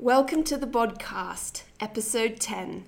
[0.00, 2.84] Welcome to the podcast, episode 10.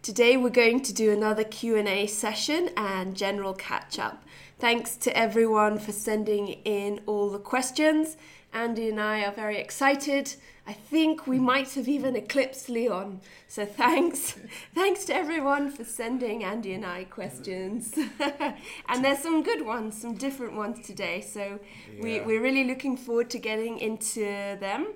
[0.00, 4.24] Today we're going to do another Q&A session and general catch up.
[4.58, 8.16] Thanks to everyone for sending in all the questions.
[8.54, 10.34] Andy and I are very excited.
[10.66, 13.20] I think we might have even eclipsed Leon.
[13.48, 14.38] So thanks.
[14.74, 17.94] thanks to everyone for sending Andy and I questions.
[18.88, 21.20] and there's some good ones, some different ones today.
[21.20, 21.60] So
[22.00, 24.94] we, we're really looking forward to getting into them.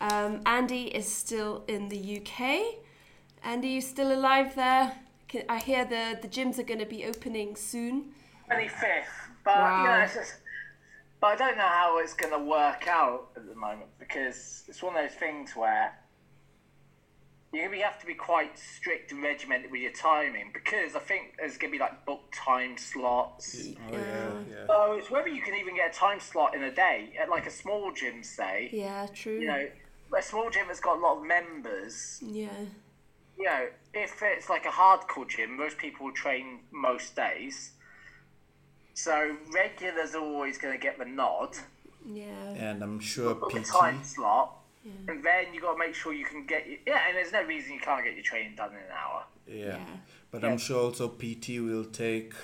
[0.00, 2.60] Um, Andy is still in the UK.
[3.42, 4.92] Andy, you still alive there?
[5.28, 8.12] Can- I hear the, the gyms are going to be opening soon.
[8.50, 9.04] 25th.
[9.44, 10.34] But you know, it's just,
[11.20, 14.82] but I don't know how it's going to work out at the moment because it's
[14.82, 15.94] one of those things where
[17.52, 21.34] you you have to be quite strict and regimented with your timing because I think
[21.38, 23.68] there's going to be like book time slots.
[23.90, 23.98] Oh yeah,
[24.48, 24.66] yeah.
[24.66, 27.46] So it's whether you can even get a time slot in a day at like
[27.46, 28.68] a small gym, say.
[28.72, 29.40] Yeah, true.
[29.40, 29.68] You know,
[30.16, 32.18] a small gym that's got a lot of members.
[32.22, 32.48] yeah.
[33.38, 37.70] You know, if it's like a hardcore gym, most people train most days.
[38.94, 41.56] So regulars are always going to get the nod,
[42.06, 42.26] Yeah.
[42.50, 43.66] And I'm sure book a PT.
[43.66, 44.58] time slot,
[45.08, 47.00] and then you got to make sure you can get your, yeah.
[47.08, 49.24] And there's no reason you can't get your training done in an hour.
[49.46, 49.56] Yeah.
[49.78, 49.86] Yeah.
[50.30, 50.48] But Yeah.
[50.50, 52.34] I'm sure also PT will take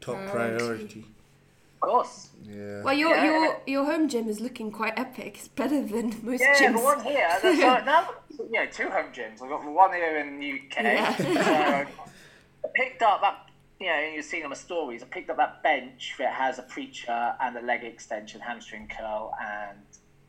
[0.00, 0.56] top Priority.
[0.58, 1.04] priority.
[1.82, 2.28] Of course.
[2.42, 2.82] Yeah.
[2.82, 3.24] Well, your Yeah.
[3.24, 5.36] your your home gym is looking quite epic.
[5.38, 6.76] It's better than most Yeah, gyms.
[6.76, 7.28] the one here.
[7.42, 9.42] There's like, now, you know, two home gyms.
[9.42, 10.82] I've got the one here in the UK.
[10.82, 11.86] Yeah.
[12.62, 13.46] So I picked up that.
[13.80, 15.02] You know, you've seen on my stories.
[15.02, 19.32] I picked up that bench that has a preacher and a leg extension, hamstring curl,
[19.40, 19.78] and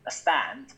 [0.06, 0.72] a stand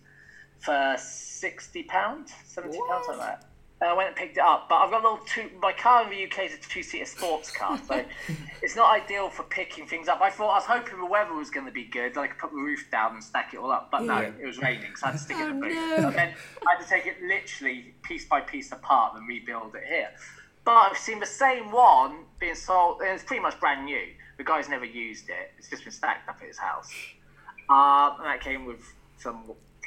[0.58, 3.44] for sixty pounds, seventy pounds, something like that.
[3.82, 5.50] I went and picked it up, but I've got a little two.
[5.60, 8.02] My car in the UK is a two-seater sports car, so
[8.62, 10.20] it's not ideal for picking things up.
[10.22, 12.38] I thought I was hoping the weather was going to be good, like I could
[12.40, 14.30] put the roof down and stack it all up, but no, Yeah.
[14.40, 15.74] it was raining, so I had to stick it Oh, in the boot.
[15.74, 16.06] no.
[16.08, 16.34] And then
[16.66, 20.10] I had to take it literally piece by piece apart and rebuild it here.
[20.64, 24.06] But I've seen the same one being sold, and it's pretty much brand new.
[24.38, 26.90] The guy's never used it; it's just been stacked up at his house.
[27.68, 28.80] Uh, and that came with
[29.18, 29.42] some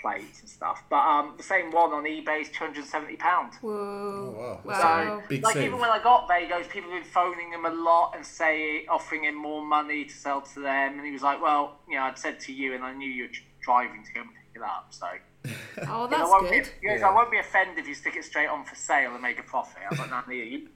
[0.07, 0.83] plates and stuff.
[0.89, 3.55] But um, the same one on eBay is two hundred and seventy pounds.
[3.61, 4.61] Whoa.
[4.63, 4.73] wow.
[4.73, 5.21] Wow.
[5.27, 5.65] Big like save.
[5.65, 8.25] even when I got there, he goes, people have been phoning him a lot and
[8.25, 11.95] say offering him more money to sell to them, and he was like, well, you
[11.95, 13.29] know, I'd said to you, and I knew you were
[13.61, 15.07] driving to go and pick it up, so.
[15.89, 16.63] Oh, I that's won't good.
[16.63, 17.09] Be, he goes, Yeah.
[17.09, 19.43] I won't be offended if you stick it straight on for sale and make a
[19.43, 19.83] profit.
[19.85, 20.67] I was like, no, neither you.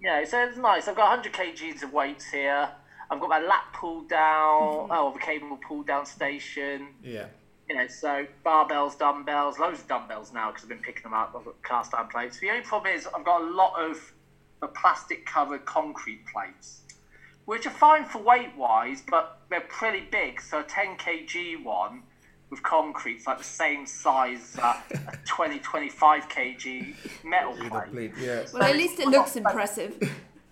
[0.00, 0.86] yeah, so it's nice.
[0.86, 2.70] I've got 100 kgs of weights here.
[3.10, 4.92] I've got my lap pull down, mm-hmm.
[4.92, 6.88] oh, the cable pull down station.
[7.02, 7.26] Yeah.
[7.68, 11.34] You know, so barbells, dumbbells, loads of dumbbells now because I've been picking them up.
[11.36, 12.38] I've got cast iron plates.
[12.38, 14.12] The only problem is I've got a lot of
[14.60, 16.82] the plastic covered concrete plates,
[17.46, 20.40] which are fine for weight wise, but they're pretty big.
[20.40, 22.02] So a 10 kg one
[22.50, 26.94] with concrete's like the same size as a 20, 25 kg
[27.24, 27.92] metal plate.
[27.92, 28.12] plate.
[28.20, 28.44] Yeah.
[28.52, 29.98] Well, at least it looks impressive.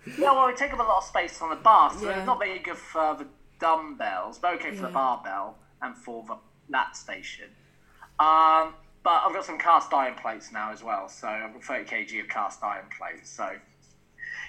[0.07, 2.19] Yeah, well, it take up a lot of space on the bar, so Yeah.
[2.19, 4.89] it's not very good for the dumbbells, but okay for Yeah.
[4.89, 6.37] the barbell and for the
[6.69, 7.55] lat station.
[8.19, 11.85] Um, but I've got some cast iron plates now as well, so I've got 30
[11.85, 13.31] kg of cast iron plates.
[13.31, 13.59] So,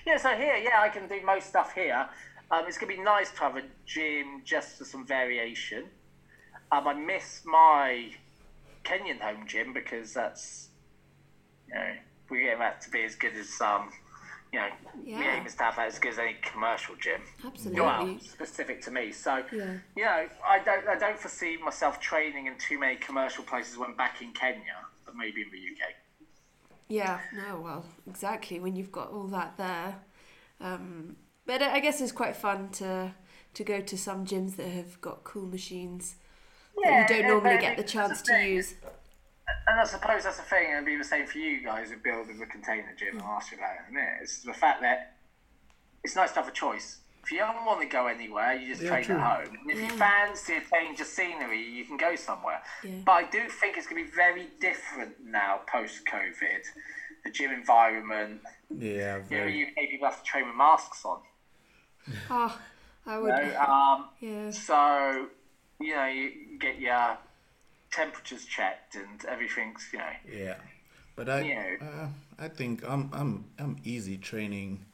[0.05, 2.09] yeah, so here, yeah, I can do most stuff here.
[2.51, 5.89] Um, it's going to be nice to have a gym just for some variation.
[6.71, 8.11] Um, I miss my
[8.83, 10.69] Kenyan home gym because that's,
[11.67, 11.95] you know,
[12.29, 13.91] we're getting that to be as good as, um,
[14.53, 14.69] you know,
[15.03, 15.43] Yeah.
[15.43, 17.21] to have that as good as any commercial gym.
[17.43, 17.81] Absolutely.
[17.81, 19.11] Well, specific to me.
[19.11, 19.79] So, Yeah.
[19.95, 23.95] you know, I don't, I don't foresee myself training in too many commercial places when
[23.95, 25.95] back in Kenya, but maybe in the UK.
[26.87, 28.59] Yeah, no, well, exactly.
[28.59, 29.95] When you've got all that there,
[30.61, 31.15] um,
[31.47, 33.15] but I guess it's quite fun to
[33.55, 36.15] to go to some gyms that have got cool machines
[36.83, 38.75] that you don't normally get the chance to use.
[39.67, 41.97] And I suppose that's the thing, and it'd be the same for you guys who
[41.97, 43.21] build the container gym.
[43.21, 44.13] I'll ask you about it in a minute.
[44.21, 45.15] It's the fact that
[46.03, 46.99] it's nice to have a choice.
[47.23, 49.15] If you don't want to go anywhere, you just Yeah, train true.
[49.15, 49.57] at home.
[49.61, 52.61] And if you fancy a change of scenery, you can go somewhere.
[52.83, 52.91] Yeah.
[53.05, 56.63] But I do think it's going to be very different now post COVID.
[57.23, 59.15] The gym environment, Yeah.
[59.15, 59.63] you know, Very.
[59.63, 61.21] UK people have to train with masks on.
[62.29, 62.59] Oh,
[63.05, 63.29] I You would.
[63.29, 63.59] know?
[63.61, 64.51] um, Yeah.
[64.51, 65.27] so,
[65.79, 67.17] you know, you get your
[67.95, 70.13] temperatures checked and everything's, you know.
[70.31, 70.55] Yeah.
[71.15, 71.75] But I, Yeah.
[71.81, 72.07] uh,
[72.39, 74.85] I think I'm, I'm, I'm easy training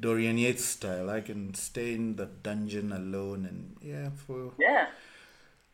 [0.00, 1.10] Dorian Yates style.
[1.10, 4.86] I can stay in the dungeon alone, and yeah, for Yeah.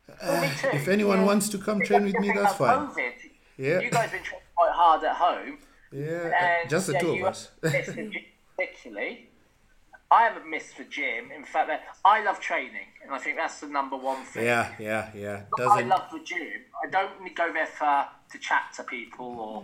[0.61, 0.69] Too.
[0.73, 1.25] if anyone Yeah.
[1.25, 2.87] wants to come train with me, that's fine.
[2.87, 3.13] COVID,
[3.57, 3.79] Yeah.
[3.79, 5.59] You guys been training quite hard at home.
[5.91, 6.31] Yeah,
[6.61, 7.49] And just the yeah, two of us.
[7.61, 9.29] particularly.
[10.15, 11.23] I haven't missed the gym.
[11.37, 14.45] In fact, that I love training, and I think that's the number one thing.
[14.45, 15.41] Yeah, yeah, yeah.
[15.53, 16.59] I Doesn't love the gym.
[16.83, 19.63] I don't need to go there for to chat to people or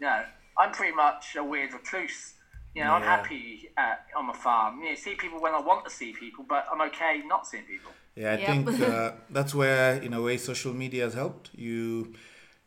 [0.00, 0.16] no.
[0.58, 2.34] I'm pretty much a weird recluse.
[2.74, 4.82] You know, I'm happy at, on my farm.
[4.82, 7.64] You know, see people when I want to see people, but I'm okay not seeing
[7.64, 7.92] people.
[8.16, 8.46] Yeah, I Yep.
[8.50, 11.50] think uh, that's where, in a way, social media has helped.
[11.54, 12.14] You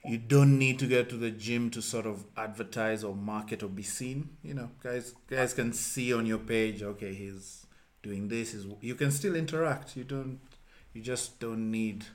[0.08, 3.68] you don't need to get to the gym to sort of advertise or market or
[3.68, 4.30] be seen.
[4.44, 7.66] You know, guys guys can see on your page, okay, he's
[8.04, 8.54] doing this.
[8.54, 9.98] Is you can still interact.
[9.98, 10.40] You don't.
[10.94, 12.06] You just don't need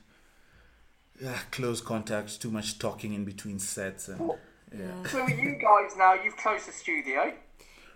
[1.23, 4.31] uh, close contacts, too much talking in between sets, and
[4.75, 5.03] yeah.
[5.09, 7.33] So with you guys now, you've closed the studio.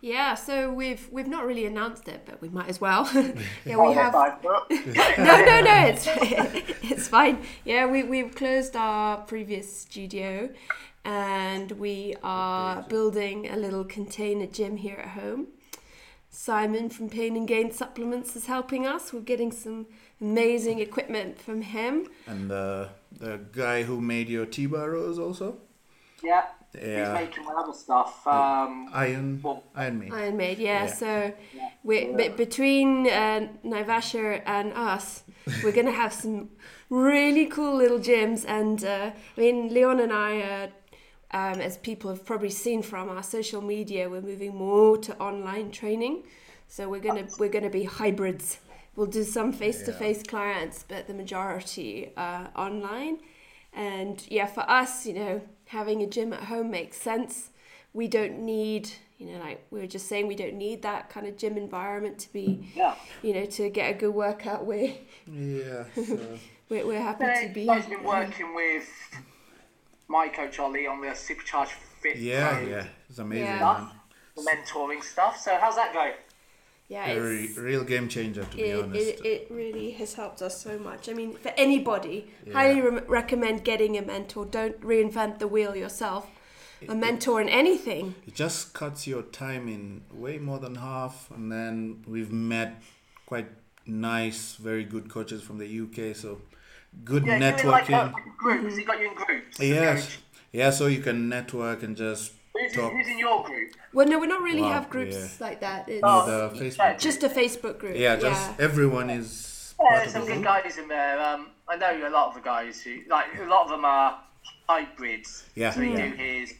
[0.06, 3.10] Yeah, so we've we've not really announced it, but we might as well.
[3.66, 4.14] yeah, we have.
[4.44, 5.78] no, no, no.
[5.88, 6.06] It's
[6.84, 7.42] it's fine.
[7.64, 10.50] Yeah, we we've closed our previous studio,
[11.04, 15.48] and we are building a little container gym here at home.
[16.30, 19.12] Simon from Pain and Gain Supplements is helping us.
[19.12, 19.88] We're getting some
[20.22, 22.10] amazing equipment from him.
[22.28, 25.58] and uh, the guy who made your T-bar rows also,
[26.22, 26.46] yeah.
[26.82, 27.18] Yeah.
[27.18, 28.26] He's making my other stuff.
[28.28, 30.12] Um, Iron Well, Iron Man.
[30.12, 30.86] Iron Maid, yeah.
[30.86, 30.94] Yeah.
[30.94, 31.34] So
[31.84, 35.24] we be, between uh, Naivasha and us,
[35.64, 36.50] we're gonna have some
[36.90, 38.46] really cool little gyms.
[38.48, 40.68] And uh, I mean, Leon and I, uh,
[41.32, 45.72] um, as people have probably seen from our social media, we're moving more to online
[45.72, 46.24] training.
[46.68, 48.60] So we're gonna we're gonna be hybrids.
[48.96, 53.20] We'll do some face-to-face clients, but the majority uh, online.
[53.74, 55.42] And yeah, for us, you know,
[55.76, 57.50] having a gym at home makes sense.
[57.94, 58.90] We don't need,
[59.20, 62.18] you know, like we were just saying, we don't need that kind of gym environment
[62.20, 62.96] to be, yeah.
[63.22, 64.66] you know, to get a good workout.
[64.66, 64.94] We're
[65.28, 65.84] Yeah.
[65.96, 66.18] So.
[66.70, 67.62] we're, we're happy to be.
[67.62, 68.88] you guys been working with
[70.08, 73.60] my coach Ollie on the Supercharged Fit Yeah, Pro yeah, it's amazing, Yeah.
[73.60, 73.90] man.
[74.36, 75.40] the mentoring stuff.
[75.40, 76.14] So how's that going?
[76.88, 79.02] Yeah, A re- real game changer, to be it, honest.
[79.02, 81.10] it, it really has helped us so much.
[81.10, 84.46] I mean, for anybody, highly re- recommend getting a mentor.
[84.46, 86.28] Don't reinvent the wheel yourself.
[86.88, 88.14] A mentor in anything.
[88.28, 92.84] It just cuts your time in way more than half, and then we've met
[93.26, 93.48] quite
[93.88, 96.16] nice, very good coaches from the UK.
[96.16, 96.42] So
[97.04, 98.14] good Yeah, you're like networking.
[98.14, 98.78] uh, groups.
[98.78, 99.60] He got you in groups.
[99.60, 100.18] yes,
[100.52, 100.70] yeah.
[100.70, 102.92] So you can network and just Who's, talk.
[102.94, 103.74] who's in your group?
[103.94, 105.48] Well, no, we don't really Wow, have groups yeah.
[105.48, 105.90] like that.
[105.90, 107.00] It's Oh, the yeah, Facebook.
[107.00, 107.96] just a Facebook group.
[107.98, 110.64] yeah, just everyone is Yeah, part there's of some the good group.
[110.64, 111.20] guys in there.
[111.22, 114.20] Um, I know a lot of the guys who like a lot of them are
[114.70, 115.44] hybrids.
[115.56, 116.10] Yeah, So he yeah.
[116.10, 116.54] do his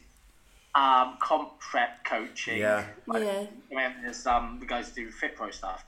[0.74, 2.58] um, comp prep coaching.
[2.58, 2.84] Yeah.
[3.06, 3.38] Like, Yeah.
[3.70, 5.84] And then there's um, the guys who do Fit Pro stuff.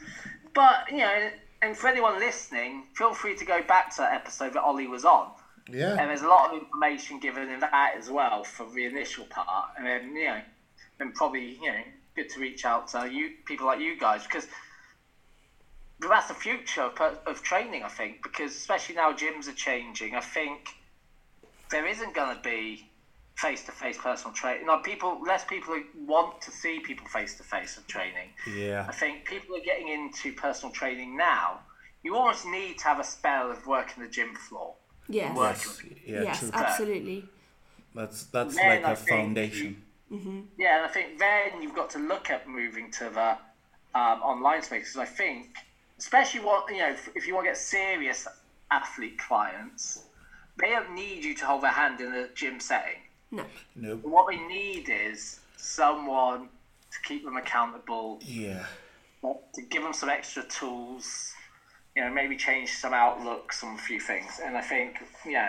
[0.54, 1.30] But you know,
[1.62, 5.04] and for anyone listening, feel free to go back to that episode that Ollie was
[5.04, 5.30] on.
[5.98, 9.70] And there's a lot of information given in that as well for the initial part.
[9.76, 10.40] And then, you know,
[10.98, 11.82] then probably, you know,
[12.16, 14.46] good to reach out to you people like you guys because
[16.00, 20.14] that's the future of, of training, I think, because especially now gyms are changing.
[20.14, 20.68] I think
[21.70, 22.88] there isn't going to be
[23.36, 24.66] face to face personal training.
[24.66, 28.30] Like people, less people want to see people face to face of training.
[28.52, 31.60] yeah, I think people are getting into personal training now.
[32.02, 34.74] You almost need to have a spell of working the gym floor.
[35.08, 35.36] Yes.
[35.36, 35.96] Working.
[36.04, 36.22] yes, yeah.
[36.22, 36.50] yes, true.
[36.52, 37.24] absolutely.
[37.94, 39.82] That's that's Then like I a think foundation.
[40.10, 43.30] Yeah, and I think then you've got to look at moving to the
[43.98, 44.92] um, online space.
[44.92, 45.56] 'cause I think,
[45.98, 48.26] especially what you know, if, if you want to get serious
[48.70, 50.04] athlete clients,
[50.60, 53.00] they don't need you to hold their hand in a gym setting.
[53.30, 53.44] No.
[53.76, 54.00] Nope.
[54.04, 56.48] What they need is someone
[56.90, 58.64] to keep them accountable, Yeah,
[59.22, 61.32] to give them some extra tools.
[61.98, 64.38] You know, maybe change some outlooks on a few things.
[64.40, 65.48] And I think, you know,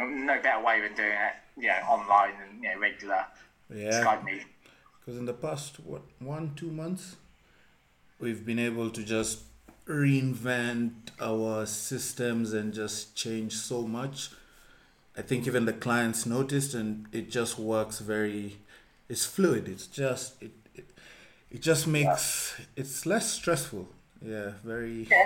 [0.00, 3.26] no better way than doing it, you know, online and you know, regular
[3.68, 4.02] yeah.
[4.02, 4.46] Skype meeting.
[4.98, 7.16] Because in the past, what, one, two months,
[8.18, 9.40] we've been able to just
[9.86, 14.30] reinvent our systems and just change so much.
[15.14, 18.60] I think even the clients noticed, and it just works very.
[19.10, 19.68] It's fluid.
[19.68, 20.52] It's just it.
[20.74, 20.86] It,
[21.50, 23.88] it just makes it's less stressful.
[24.24, 25.08] Yeah, very.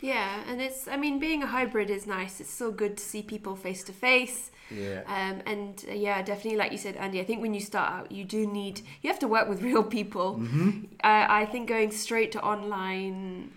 [0.00, 2.40] Yeah, and it's, I mean, being a hybrid is nice.
[2.40, 4.50] It's still good to see people face to face.
[4.70, 5.02] Yeah.
[5.06, 8.12] Um, and uh, yeah, definitely, like you said, Andy, I think when you start out,
[8.12, 10.36] you do need, you have to work with real people.
[10.36, 10.84] Mm-hmm.
[11.02, 13.50] I, I think going straight to online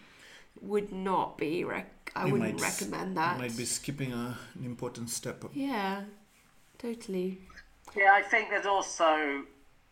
[0.62, 3.38] would not be, rec- I You wouldn't might recommend that.
[3.38, 5.44] Might be skipping a, an important step.
[5.54, 6.04] Yeah,
[6.80, 7.38] totally.
[7.96, 9.44] Yeah, I think there's also,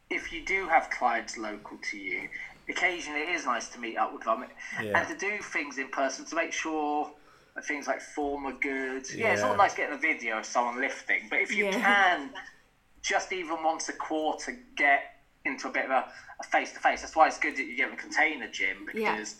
[0.09, 2.27] if you do have clients local to you,
[2.69, 4.43] occasionally it is nice to meet up with them
[4.81, 4.99] Yeah.
[4.99, 7.07] and to do things in person to make sure
[7.55, 9.03] that things like form are good.
[9.15, 9.47] Yeah, it's Yeah.
[9.47, 11.79] not nice getting a video of someone lifting, but if you Yeah.
[11.81, 12.31] can
[13.01, 15.01] just even once a quarter get
[15.45, 16.05] into a bit of a
[16.51, 17.01] face to face.
[17.01, 19.35] That's why it's good that you get a container gym because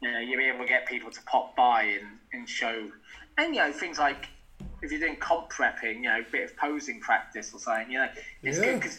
[0.00, 2.88] you know you're able to get people to pop by and, and show,
[3.38, 4.28] and you know things like
[4.82, 7.98] if you're doing comp prepping, you know, a bit of posing practice or something, you
[7.98, 8.08] know,
[8.42, 8.64] it's Yeah.
[8.64, 8.98] good because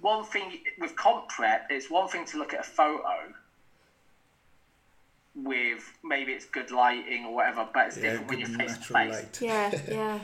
[0.00, 3.32] one thing with comp prep, it's one thing to look at a photo
[5.34, 8.78] with maybe it's good lighting or whatever, but it's Yeah, different when you're face to
[8.78, 9.22] natural face.
[9.22, 9.40] light.
[9.42, 10.20] Yeah, yeah.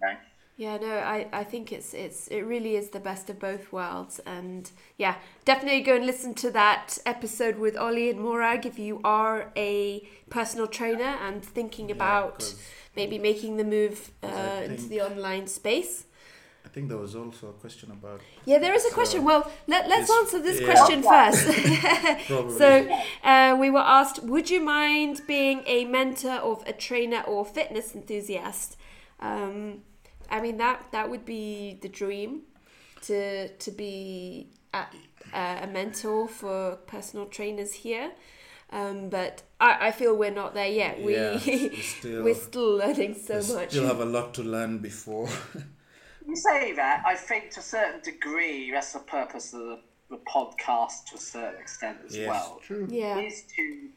[0.00, 0.16] you?
[0.58, 4.20] Yeah, no, I, I think it's it's it really is the best of both worlds,
[4.20, 9.02] and yeah, definitely go and listen to that episode with Ollie and Morag if you
[9.04, 12.54] are a personal trainer and thinking about
[12.96, 16.05] maybe making the move uh, 'cause I into the online space.
[16.76, 19.24] I think there was also a question about Yeah, there is a So, question.
[19.24, 20.66] Well, let, let's answer this yeah.
[20.74, 22.58] question first.
[22.58, 22.86] so,
[23.24, 27.94] uh, we were asked, would you mind being a mentor of a trainer or fitness
[27.94, 28.76] enthusiast?
[29.20, 29.84] Um,
[30.30, 32.42] I mean, that that would be the dream
[33.06, 34.80] to to be a,
[35.32, 38.10] uh, a mentor for personal trainers here.
[38.70, 41.02] Um, but I, I feel we're not there yet.
[41.02, 43.70] We Yeah, we still- we're still learning so we much.
[43.70, 45.30] still have a lot to learn before.
[46.26, 49.78] You say that, I think to a certain degree, that's the purpose of the,
[50.10, 52.60] the podcast to a certain extent as yes, well.
[52.62, 52.86] true.
[52.90, 53.88] yeah, Is to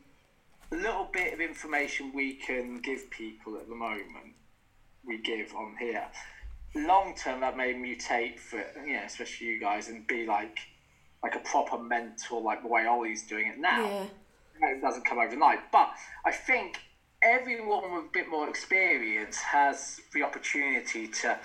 [0.72, 4.36] a little bit of information we can give people at the moment,
[5.04, 6.06] we give on here.
[6.76, 10.60] Long term, that may mutate for you know, especially you guys, and be like
[11.24, 13.84] like a proper mentor, like the way Ollie's doing it now.
[14.62, 15.60] yeah, it doesn't come overnight.
[15.72, 15.90] But
[16.24, 16.78] I think
[17.24, 21.40] everyone with a bit more experience has the opportunity to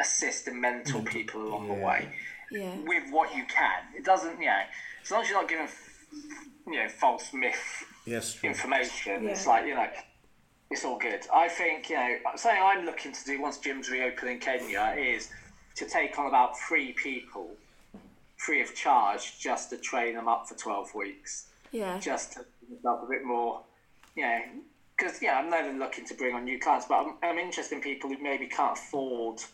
[0.00, 2.08] assist and mentor people along the way
[2.50, 3.82] yeah, with what you can.
[3.96, 4.60] It doesn't, you know,
[5.02, 5.68] as long as you're not giving,
[6.66, 8.48] you know, false myth Yes, true.
[8.48, 9.86] information, it's like, you know,
[10.70, 11.26] it's all good.
[11.34, 15.28] I think, you know, something I'm looking to do once gyms reopen in Kenya is
[15.76, 17.56] to take on about three people
[18.36, 22.86] free of charge just to train them up for 12 weeks yeah, just to build
[22.86, 23.60] up a bit more,
[24.14, 24.40] you know,
[24.96, 27.74] because yeah, I'm not even looking to bring on new clients, but I'm, I'm interested
[27.74, 29.44] in people who maybe can't afford t-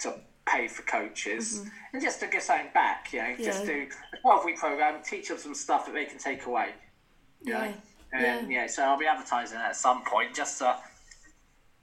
[0.00, 0.14] to
[0.46, 3.70] pay for coaches and just to give something back, you know, just Mm-hmm.
[3.70, 3.84] Yeah.
[3.86, 6.68] do a 12 week program, teach them some stuff that they can take away,
[7.42, 7.66] you Yeah.
[7.68, 7.74] know,
[8.12, 8.66] and yeah.
[8.66, 10.76] so I'll be advertising at some point just to,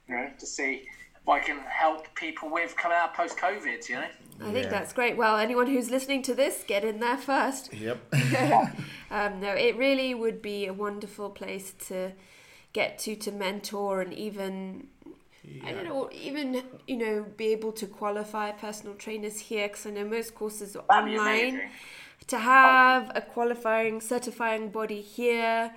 [0.08, 0.86] you know, to see
[1.24, 4.06] what I can help people with coming out post COVID, you know.
[4.40, 4.70] I think Yeah.
[4.70, 5.16] that's great.
[5.16, 7.72] Well, anyone who's listening to this, get in there first.
[7.72, 7.98] Yep.
[9.12, 12.12] Um, no, it really would be a wonderful place to
[12.72, 14.86] get to to mentor and even
[15.64, 19.90] I don't know, even you know, be able to qualify personal trainers here because I
[19.90, 21.70] know most courses are That'd online.
[22.28, 25.72] To have a qualifying, certifying body here,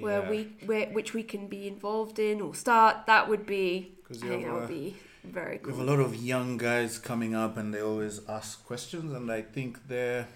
[0.00, 3.92] where we where which we can be involved in or start, that would be.
[4.04, 6.98] I 'Cause you think that would be very We have a lot of young guys
[6.98, 10.28] coming up, and they always ask questions, and I think they're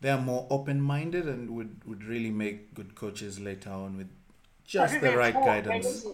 [0.00, 4.08] they're more open minded and would would really make good coaches later on with
[4.64, 6.06] just the the right important- guidance.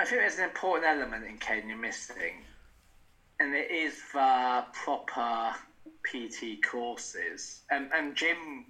[0.00, 2.42] I think there's an important element in Kenya missing,
[3.38, 5.54] and it is the proper
[6.04, 7.60] PT courses.
[7.70, 8.64] And, and gym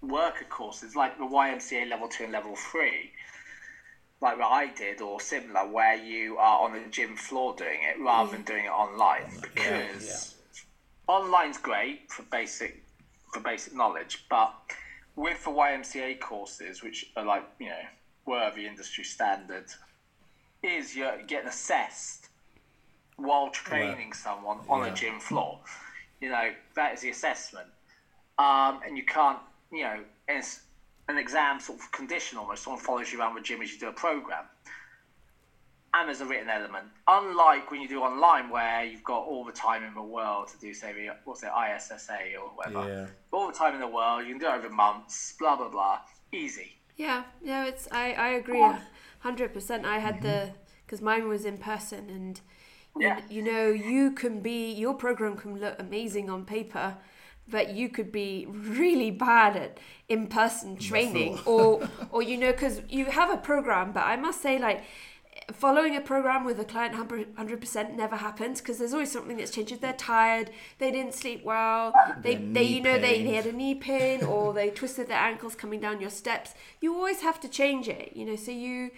[0.00, 3.10] worker courses like the YMCA level two and level three,
[4.22, 8.02] like what I did or similar, where you are on the gym floor doing it
[8.02, 8.46] rather than mm.
[8.46, 9.30] doing it online.
[9.42, 10.36] Because
[11.06, 12.82] online's great for basic
[13.34, 14.54] for basic knowledge, but
[15.16, 17.84] with the YMCA courses, which are like you know
[18.24, 19.66] were the industry standard,
[20.62, 22.28] is you're getting assessed
[23.16, 24.92] while training someone on Yeah.
[24.92, 25.60] a gym floor.
[26.20, 27.68] You know that is the assessment,
[28.38, 29.38] um, and you can't
[29.72, 30.60] you know it's
[31.08, 32.62] an exam sort of condition almost.
[32.64, 34.44] Someone follows you around the gym as you do a program.
[35.92, 36.86] And there's a written element.
[37.08, 40.58] Unlike when you do online, where you've got all the time in the world to
[40.58, 42.88] do, say, the, what's it, ISSA or whatever.
[42.88, 43.06] Yeah.
[43.32, 45.98] All the time in the world, you can do it over months, blah, blah, blah.
[46.30, 46.76] Easy.
[46.96, 48.80] Yeah, no, it's I I agree a
[49.20, 49.86] hundred percent.
[49.86, 50.56] I had the mm-hmm.
[50.84, 52.40] because mine was in person, and
[52.98, 56.96] you, you know you can be your program can look amazing on paper,
[57.48, 62.82] but you could be really bad at in person training, or or you know because
[62.88, 64.82] you have a program, but I must say like.
[65.52, 69.72] Following a program with a client 100% never happens because there's always something that's changed.
[69.72, 71.92] If they're tired, they didn't sleep well,
[72.22, 75.54] they, they you know, they, they had a knee pain or they twisted their ankles
[75.56, 76.54] coming down your steps.
[76.80, 78.36] You always have to change it, you know.
[78.36, 78.90] So you,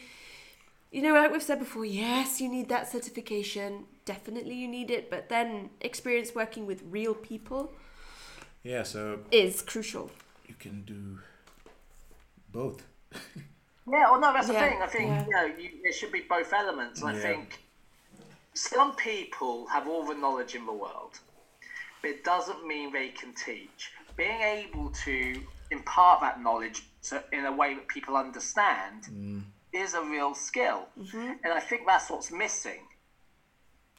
[0.90, 3.84] you know, like we've said before, yes, you need that certification.
[4.04, 5.10] Definitely, you need it.
[5.10, 7.72] But then, experience working with real people
[8.62, 10.10] Yeah, so is crucial.
[10.46, 11.20] you can do
[12.52, 12.82] both.
[13.90, 14.82] Yeah, well, no, that's Yeah, the thing.
[14.82, 15.24] I think yeah.
[15.24, 17.02] you know you, there should be both elements.
[17.02, 17.20] I Yeah.
[17.20, 17.62] think
[18.54, 21.18] some people have all the knowledge in the world,
[22.00, 23.92] but it doesn't mean they can teach.
[24.16, 29.42] Being able to impart that knowledge so in a way that people understand mm.
[29.72, 30.86] is a real skill.
[30.98, 31.32] Mm-hmm.
[31.42, 32.86] And I think that's what's missing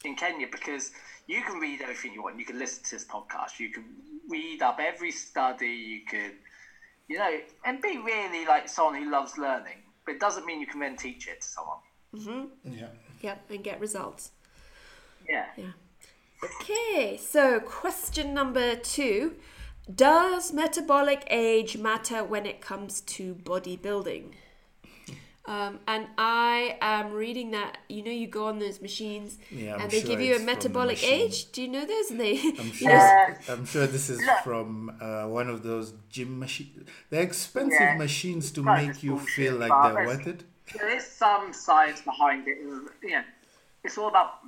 [0.06, 0.92] in Kenya because
[1.28, 2.38] you can read everything you want.
[2.38, 3.60] You can listen to this podcast.
[3.60, 3.86] You can
[4.30, 5.68] read up every study.
[5.68, 6.32] You can,
[7.08, 9.78] you know, and be really like someone who loves learning.
[10.06, 11.78] But it doesn't mean you can then teach it to someone.
[12.16, 12.74] Mm-hmm.
[12.74, 12.88] Yeah.
[13.22, 14.32] Yep, and get results.
[15.28, 15.46] Yeah.
[15.58, 15.72] Yeah.
[16.44, 19.36] Okay, so question number two
[19.94, 24.34] Does metabolic age matter when it comes to bodybuilding?
[25.46, 29.92] Um, and I am reading that you know you go on those machines Yeah, and
[29.92, 31.52] they sure give you a it's from the metabolic age.
[31.52, 32.12] Do you know those?
[32.12, 32.88] And they I'm you sure.
[32.88, 34.38] know, I'm sure this is Look.
[34.46, 36.88] from uh, one of those gym machines.
[37.10, 37.98] They're expensive Yeah.
[37.98, 40.44] machines to Right, make you bullshit, feel like they're worth it.
[40.78, 42.60] There is some science behind it.
[42.60, 43.24] You know,
[43.84, 44.46] it's all about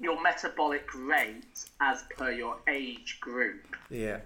[0.00, 3.76] your metabolic rate as per your age group.
[3.90, 4.20] Yeah.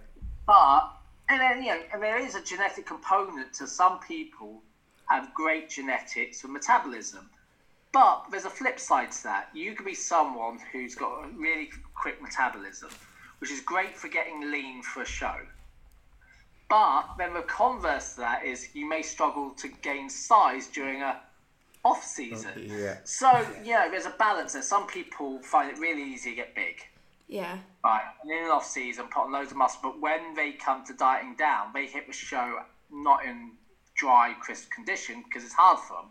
[0.47, 0.83] But
[1.29, 4.63] and then you know, and there is a genetic component to some people
[5.07, 7.29] have great genetics for metabolism.
[7.93, 9.49] But there's a flip side to that.
[9.55, 12.89] You could be someone who's got a really quick metabolism,
[13.39, 15.37] which is great for getting lean for a show.
[16.71, 21.21] But then the converse to that is you may struggle to gain size during a
[21.85, 22.53] off season.
[22.57, 22.97] Oh, yeah.
[23.05, 23.31] So,
[23.65, 24.63] you know, there's a balance there.
[24.63, 26.77] Some people find it really easy to get big.
[27.29, 30.53] yeah, Right, and in an off season, put on loads of muscle, but when they
[30.53, 33.53] come to dieting down, they hit the show not in
[34.03, 36.11] dry, crisp condition because it's hard for them.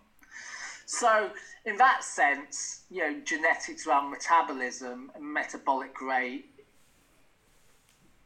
[0.86, 1.30] So,
[1.66, 6.46] in that sense, you know, genetics around metabolism and metabolic rate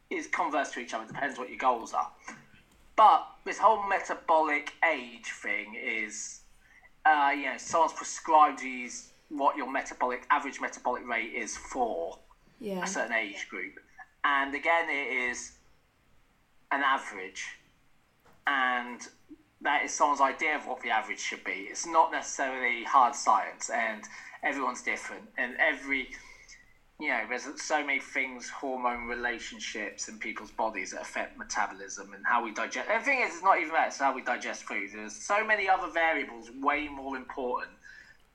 [0.08, 1.04] is converse to each other.
[1.04, 2.08] Depends what your goals are.
[2.94, 6.40] But this whole metabolic age thing is,
[7.04, 12.16] uh, you know, someone's prescribed these what your metabolic average metabolic rate is for
[12.60, 13.74] yeah, a certain age group.
[14.22, 15.52] And again, it is
[16.70, 17.44] an average.
[18.46, 19.00] And
[19.66, 21.68] that is someone's idea of what the average should be.
[21.70, 24.02] It's not necessarily hard science, and
[24.42, 25.24] everyone's different.
[25.36, 26.08] And every,
[27.00, 32.24] you know, there's so many things, hormone relationships in people's bodies that affect metabolism and
[32.24, 32.88] how we digest.
[32.90, 34.90] And the thing is, it's not even that, it's how we digest food.
[34.94, 37.72] There's so many other variables way more important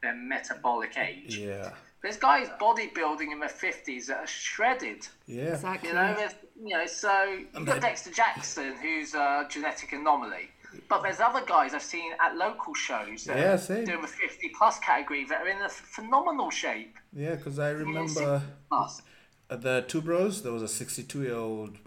[0.04, 1.38] than metabolic age.
[1.38, 1.72] Yeah.
[2.02, 5.08] There's guys bodybuilding in their fifties that are shredded.
[5.28, 5.54] Yeah.
[5.54, 5.90] exactly.
[5.90, 6.28] You know,
[6.64, 6.86] you know.
[6.88, 10.50] So you've got Dexter Jackson, who's a genetic anomaly.
[10.90, 13.86] But there's other guys I've seen at local shows that Yeah, are same.
[13.86, 16.96] doing the 50 plus category that are in a phenomenal shape.
[17.14, 19.02] Yeah, because I remember 60 plus.
[19.50, 21.78] at the two bros, there was a 62 year old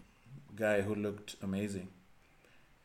[0.54, 1.88] guy who looked amazing.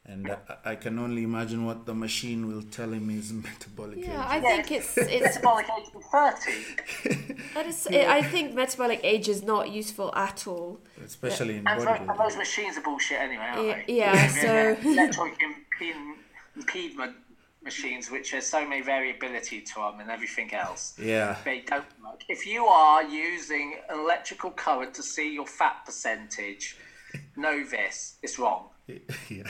[0.05, 4.13] And I, I can only imagine what the machine will tell him his metabolic Yeah,
[4.37, 4.43] age.
[4.43, 7.35] I think it's it's metabolic age 30.
[7.53, 7.87] that is.
[7.87, 10.79] I think metabolic age is not useful at all.
[11.05, 12.17] Especially in And, tho- and bodybuilding.
[12.17, 13.93] those machines are bullshit anyway, aren't Yeah, they?
[13.93, 15.37] yeah, They're- so- electronic
[15.81, 16.17] impede-
[16.55, 17.15] impediment
[17.63, 20.97] machines, which has so many variability to them and everything else.
[21.01, 21.37] Yeah.
[21.43, 22.23] they don't work.
[22.29, 26.77] If you are using an electrical current to see your fat percentage,
[27.35, 28.69] know this, it's wrong.
[28.87, 29.43] yeah.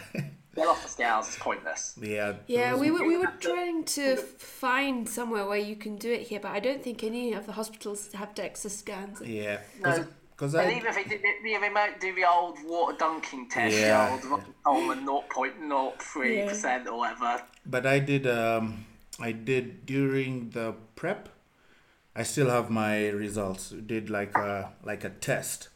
[0.55, 1.95] Get off the scales, it's pointless.
[2.01, 2.33] Yeah.
[2.47, 6.39] Yeah, we were we were trying to find somewhere where you can do it here,
[6.39, 9.21] but I don't think any of the hospitals have DEXA scans.
[9.21, 9.59] Yeah.
[9.79, 10.07] No.
[10.39, 10.71] Because And I.
[10.77, 14.15] even if they, did, they, they might do the old water dunking test, Yeah.
[14.21, 17.43] the old Coleman 0.03% or whatever.
[17.65, 18.25] But I did.
[18.25, 18.85] Um,
[19.19, 21.27] I did during the prep.
[22.15, 23.71] I still have my results.
[23.71, 25.67] Did like a like a test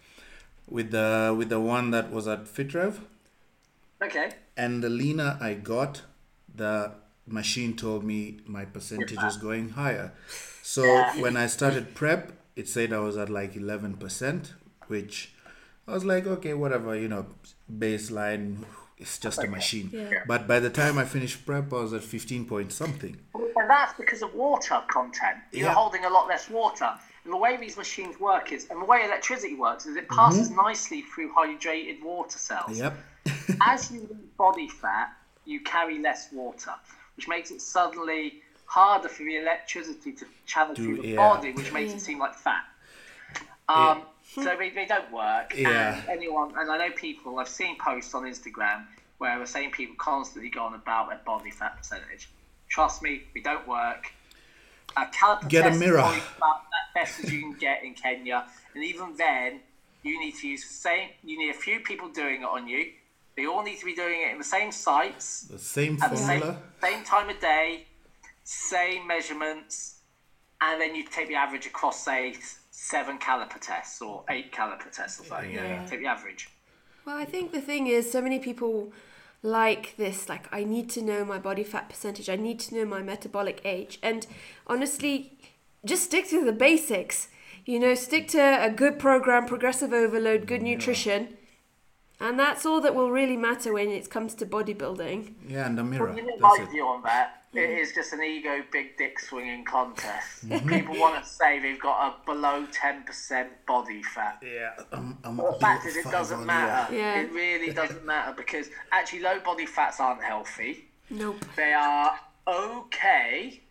[0.70, 3.00] with the with the one that was at FitRev,
[4.02, 4.32] Okay.
[4.56, 6.04] and the leaner I got,
[6.56, 6.92] the
[7.28, 10.14] machine told me my percentage is going higher.
[10.62, 11.20] So Yeah.
[11.22, 14.54] when I started prep, it said I was at like eleven percent,
[14.88, 15.34] which
[15.88, 17.26] I was like, okay, whatever, you know,
[17.72, 18.66] baseline.
[18.98, 19.90] It's just a machine.
[19.92, 20.24] Yeah.
[20.28, 23.18] But by the time I finished prep, I was at fifteen point something.
[23.34, 25.38] And that's because of water content.
[25.52, 25.74] You're Yeah.
[25.74, 26.90] holding a lot less water.
[27.24, 30.50] And the way these machines work is, and the way electricity works is it passes
[30.50, 30.68] mm-hmm.
[30.68, 32.78] nicely through hydrated water cells.
[32.78, 32.98] Yep.
[33.66, 35.14] As you lose body fat,
[35.46, 36.74] you carry less water,
[37.16, 38.43] which makes it suddenly
[38.74, 41.16] harder for the electricity to channel through the yeah.
[41.18, 42.64] body, which makes it seem like fat.
[43.70, 44.04] Um,
[44.36, 45.54] So they, they don't work.
[45.56, 45.96] Yeah.
[46.02, 48.86] And anyone, and I know people, I've seen posts on Instagram
[49.20, 52.30] where the same people constantly go on about their body fat percentage.
[52.70, 54.12] Trust me, they don't work.
[54.98, 56.00] A caliper Get a test is mirror.
[56.00, 59.60] probably about that best as you can get in Kenya, and even then,
[60.04, 61.10] you need to use the same.
[61.24, 62.92] You need a few people doing it on you.
[63.38, 66.18] They all need to be doing it in the same sites The same at the
[66.18, 66.62] same, formula.
[66.82, 67.86] same time of day,
[68.44, 70.00] same measurements,
[70.62, 72.36] and then you take the average across, say,
[72.72, 75.52] seven caliper tests or eight caliper tests or something.
[75.52, 75.82] Yeah.
[75.82, 75.86] Yeah.
[75.86, 76.50] Take the average.
[77.06, 78.94] Well, I think the thing is, so many people
[79.42, 80.30] like this.
[80.30, 82.30] Like, I need to know my body fat percentage.
[82.30, 84.00] I need to know my metabolic age.
[84.02, 84.26] And
[84.68, 85.38] honestly,
[85.86, 87.28] just stick to the basics.
[87.66, 91.38] You know, stick to a good program, progressive overload, good nutrition.
[92.20, 95.34] And that's all that will really matter when it comes to bodybuilding.
[95.48, 96.14] Yeah, and the mirror.
[96.16, 96.80] That's it.
[96.80, 97.82] on that, it mm-hmm.
[97.82, 100.50] is just an ego big dick swinging contest.
[100.50, 100.70] Mm-hmm.
[100.70, 104.42] People want to say they've got a below 10% body fat.
[104.42, 104.72] Yeah.
[104.92, 106.94] Um, um, I'm, I'm the fact is, it doesn't matter.
[106.96, 107.22] Yeah.
[107.22, 110.86] It really doesn't matter because actually, low body fats aren't healthy.
[111.12, 111.46] Nope.
[111.56, 113.62] They are okay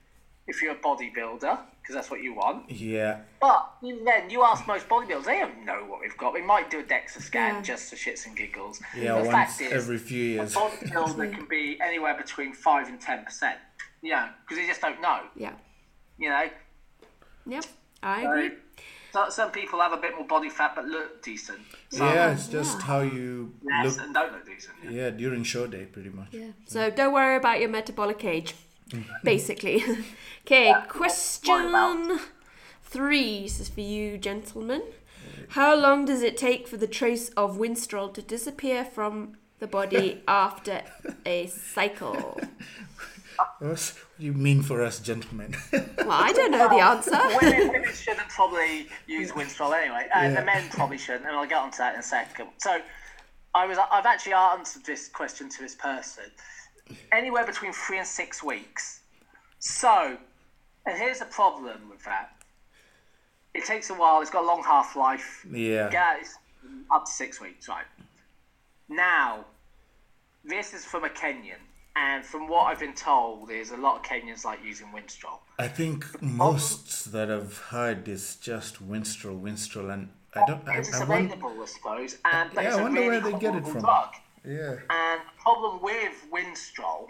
[0.46, 2.70] if you're a bodybuilder because that's what you want.
[2.70, 3.18] Yeah.
[3.40, 6.32] But then, you ask most bodybuilders, they don't know what we've got.
[6.32, 7.62] We might do a DEXA scan yeah.
[7.62, 8.80] just for shits and giggles.
[8.96, 10.54] Yeah, the once fact is, every few years.
[10.54, 13.54] A bodybuilder can be anywhere between 5 and 10%.
[14.02, 15.20] Yeah, because they just don't know.
[15.36, 15.52] Yeah.
[16.18, 16.44] You know.
[17.46, 17.64] Yep,
[18.02, 18.50] I agree.
[19.12, 21.60] So some people have a bit more body fat but look decent.
[21.90, 22.84] So, yeah, it's just yeah.
[22.84, 24.04] how you yes, look.
[24.06, 24.74] and don't look decent.
[24.84, 24.90] Yeah.
[24.90, 25.10] yeah.
[25.10, 26.28] during show day, pretty much.
[26.32, 26.52] Yeah.
[26.66, 28.54] So don't worry about your metabolic age,
[28.88, 29.12] mm-hmm.
[29.22, 29.84] basically.
[30.46, 32.20] okay, yeah, question
[32.84, 34.82] three this is for you, gentlemen.
[35.50, 40.22] How long does it take for the trace of Winstrol to disappear from the body
[40.28, 40.82] after
[41.26, 42.40] a cycle?
[43.58, 45.54] What's- What do you mean for us gentlemen?
[45.98, 47.10] Well, I don't know the answer.
[47.42, 50.40] women, women shouldn't probably use Winstrol anyway, and Yeah.
[50.40, 51.26] the men probably shouldn't.
[51.26, 52.48] And I'll get onto that in a second.
[52.58, 52.80] So,
[53.54, 56.24] I was I've actually answered this question to this person.
[57.12, 59.00] Anywhere between three and six weeks.
[59.60, 60.16] So,
[60.86, 62.32] and here's the problem with that.
[63.54, 64.20] It takes a while.
[64.22, 65.46] It's got a long half life.
[65.50, 65.88] yeah.
[65.90, 66.36] Guys,
[66.90, 67.84] up to six weeks, right?
[68.88, 69.44] Now,
[70.44, 71.60] this is from a Kenyan,
[71.96, 75.38] and from what I've been told, is a lot of Kenyans like using Winstrol.
[75.58, 80.66] I think most that I've heard is just Winstrol, Winstrol, and I don't.
[80.68, 83.38] I, It's I want, available, I suppose, and but Yeah, I wonder really where they
[83.38, 83.80] get it from.
[83.82, 84.14] drug.
[84.44, 84.76] yeah.
[84.90, 87.06] And the problem with Winstrol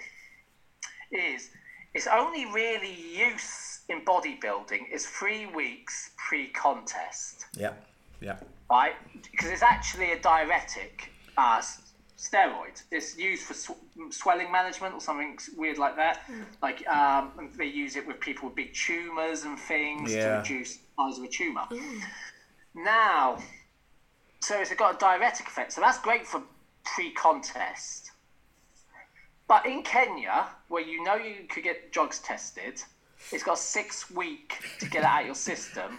[1.12, 1.50] is
[1.94, 2.92] it's only really
[3.28, 7.72] use in bodybuilding is three weeks pre-contest, Yeah.
[8.20, 8.36] Yeah.
[8.70, 8.94] right?
[9.30, 11.60] Because it's actually a diuretic uh,
[12.22, 12.82] s- steroid.
[12.90, 16.18] It's used for sw- mm, swelling management or something weird like that.
[16.26, 16.42] Hmm.
[16.62, 20.82] Like um, they use it with people with big tumors and things to reduce the
[20.96, 21.64] size of a tumor.
[21.70, 21.98] Hmm.
[22.74, 23.38] Now,
[24.40, 25.72] so it's got a diuretic effect.
[25.72, 26.42] So that's great for
[26.84, 28.10] pre-contest.
[29.48, 32.82] But in Kenya, where you know you could get drugs tested,
[33.30, 35.98] it's got six week to get it out of your system.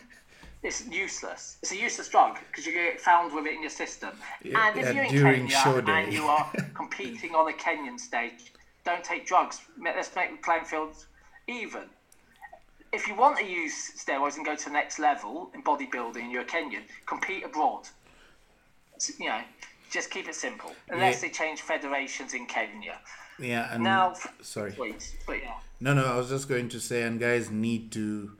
[0.63, 1.57] It's useless.
[1.61, 4.11] It's a useless drug because you get found with it in your system.
[4.41, 6.03] Yeah, and if yeah, you're in during Kenya show day.
[6.05, 8.53] and you are competing on a Kenyan stage,
[8.85, 9.59] don't take drugs.
[9.81, 11.07] Let's make the playing fields
[11.47, 11.83] even.
[12.93, 16.31] If you want to use steroids and go to the next level in bodybuilding, and
[16.31, 17.87] you're a Kenyan, compete abroad.
[19.19, 19.41] You know,
[19.91, 20.71] just keep it simple.
[20.89, 21.21] Unless Yeah.
[21.27, 22.99] they change federations in Kenya.
[23.37, 23.73] Yeah.
[23.73, 24.71] And Now, sorry.
[24.71, 25.55] Please, but yeah.
[25.81, 26.05] No, no.
[26.05, 28.37] I was just going to say, and guys need to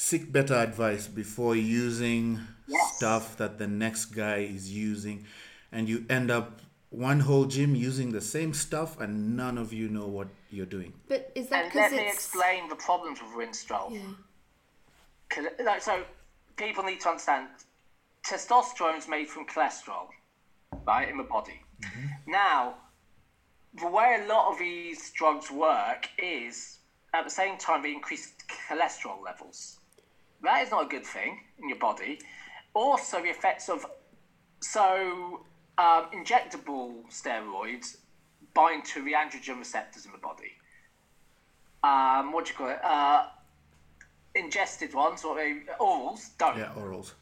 [0.00, 2.96] seek better advice before using Yes.
[2.96, 5.26] stuff that the next guy is using,
[5.72, 9.88] and you end up one whole gym using the same stuff, and none of you
[9.88, 10.92] know what you're doing.
[11.08, 13.92] But is that And because let me explain the problems with Winstrol.
[13.92, 14.14] Yeah.
[15.30, 16.04] 'Cause, like, so
[16.56, 17.48] people need to understand
[18.22, 20.10] testosterone is made from cholesterol,
[20.86, 21.60] right, in the body.
[21.82, 22.30] Mm-hmm.
[22.30, 22.76] Now,
[23.74, 26.78] the way a lot of these drugs work is
[27.14, 28.32] at the same time they increase
[28.68, 29.77] cholesterol levels.
[30.42, 32.18] That is not a good thing in your body.
[32.74, 33.84] Also, the effects of
[34.60, 35.40] so
[35.78, 37.96] um, injectable steroids
[38.54, 40.52] bind to the androgen receptors in the body.
[41.82, 42.84] Um, what do you call it?
[42.84, 43.22] Uh,
[44.34, 46.56] ingested ones or they, orals don't.
[46.56, 47.12] Yeah, orals.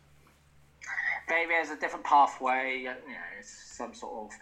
[1.29, 2.79] Maybe there's a different pathway.
[2.79, 2.94] You know,
[3.38, 4.38] it's some sort of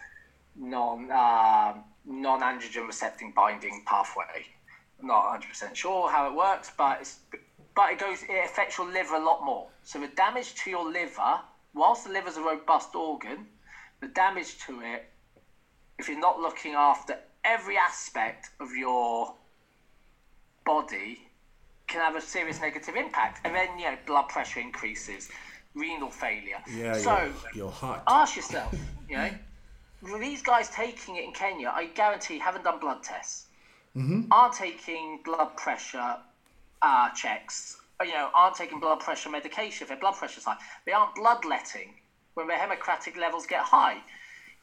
[0.57, 4.47] non um non androgen receptor binding pathway.
[5.01, 7.19] I'm not 100 percent sure how it works, but it's
[7.75, 9.67] but it goes it affects your liver a lot more.
[9.83, 11.41] So the damage to your liver,
[11.75, 13.47] whilst the liver's a robust organ,
[14.01, 15.11] the damage to it,
[15.99, 19.35] if you're not looking after every aspect of your
[20.65, 21.21] body,
[21.87, 23.41] can have a serious negative impact.
[23.45, 25.29] And then you know blood pressure increases,
[25.75, 26.63] renal failure.
[26.73, 28.03] Yeah, so your, your heart.
[28.07, 28.75] ask yourself,
[29.09, 29.31] you know,
[30.19, 33.47] these guys taking it in Kenya, I guarantee haven't done blood tests,
[33.97, 34.23] mm-hmm.
[34.31, 36.17] aren't taking blood pressure
[36.85, 40.59] uh, checks, you know, aren't taking blood pressure medication if their blood pressure's high.
[40.87, 41.91] They aren't bloodletting
[42.35, 43.99] when their hemocratic levels get high.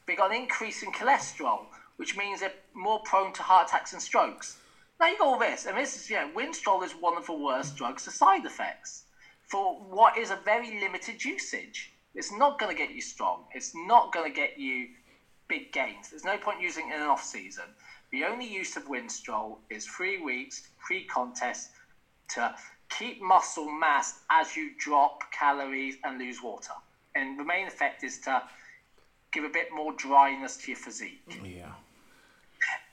[0.06, 1.66] They've got an increase in cholesterol,
[1.98, 4.58] which means they're more prone to heart attacks and strokes.
[5.00, 7.32] Now you got all this, and this is, you know, Winstrol is one of the
[7.34, 9.04] worst drugs for side effects.
[9.52, 11.92] for what is a very limited usage.
[12.14, 13.44] It's not going to get you strong.
[13.54, 14.88] It's not going to get you
[15.48, 16.10] big gains.
[16.10, 17.74] There's no point using it in an off season.
[18.12, 21.70] The only use of Winstrol is three weeks pre-contest
[22.34, 22.54] to
[22.98, 26.72] keep muscle mass as you drop calories and lose water.
[27.14, 28.42] And the main effect is to
[29.32, 31.40] give a bit more dryness to your physique.
[31.44, 31.72] Yeah.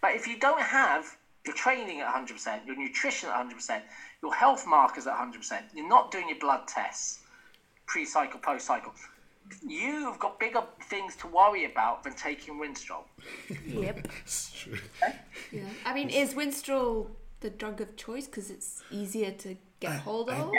[0.02, 1.06] But if you don't have
[1.46, 3.82] your training at 100%, your nutrition at 100%,
[4.22, 7.20] your health markers at 100%, you're not doing your blood tests
[7.86, 8.94] pre cycle, post cycle,
[9.68, 13.04] you've got bigger things to worry about than taking Winstrol.
[13.66, 14.08] Yep.
[14.24, 14.78] It's true.
[15.52, 15.64] Yeah.
[15.86, 17.08] I mean, is Winstrol
[17.42, 20.52] the drug of choice because it's easier to get hold of?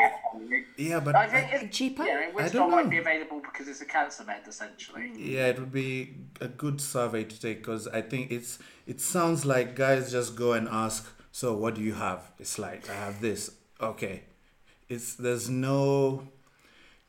[0.76, 2.04] Yeah, but I think I- it's Cheaper?
[2.04, 2.90] Yeah, I don't might know.
[2.90, 5.08] be available because it's a cancer med, essentially.
[5.08, 5.18] Hmm.
[5.18, 9.44] yeah, it would be a good survey to take because I think it's it sounds
[9.44, 12.32] like guys just go and ask, so what do you have?
[12.38, 13.50] It's like I have this.
[13.80, 14.22] Okay,
[14.88, 16.26] it's there's no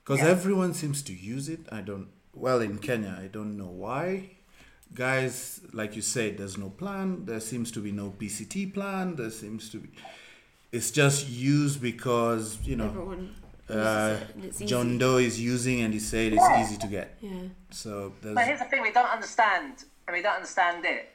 [0.04, 0.30] because Yeah.
[0.30, 1.62] everyone seems to use it.
[1.72, 2.08] I don't.
[2.34, 4.38] Well, in Kenya, I don't know why.
[4.94, 7.26] Guys, like you said, there's no plan.
[7.26, 9.16] There seems to be no PCT plan.
[9.16, 9.90] There seems to be.
[10.72, 13.36] It's just used because you know Everyone
[13.70, 14.66] uses uh, it and it's easy.
[14.66, 17.18] John Doe is using, and he said it's easy to get.
[17.22, 17.32] Yeah.
[17.70, 21.10] So But here's the thing: we don't understand, and we don't understand it.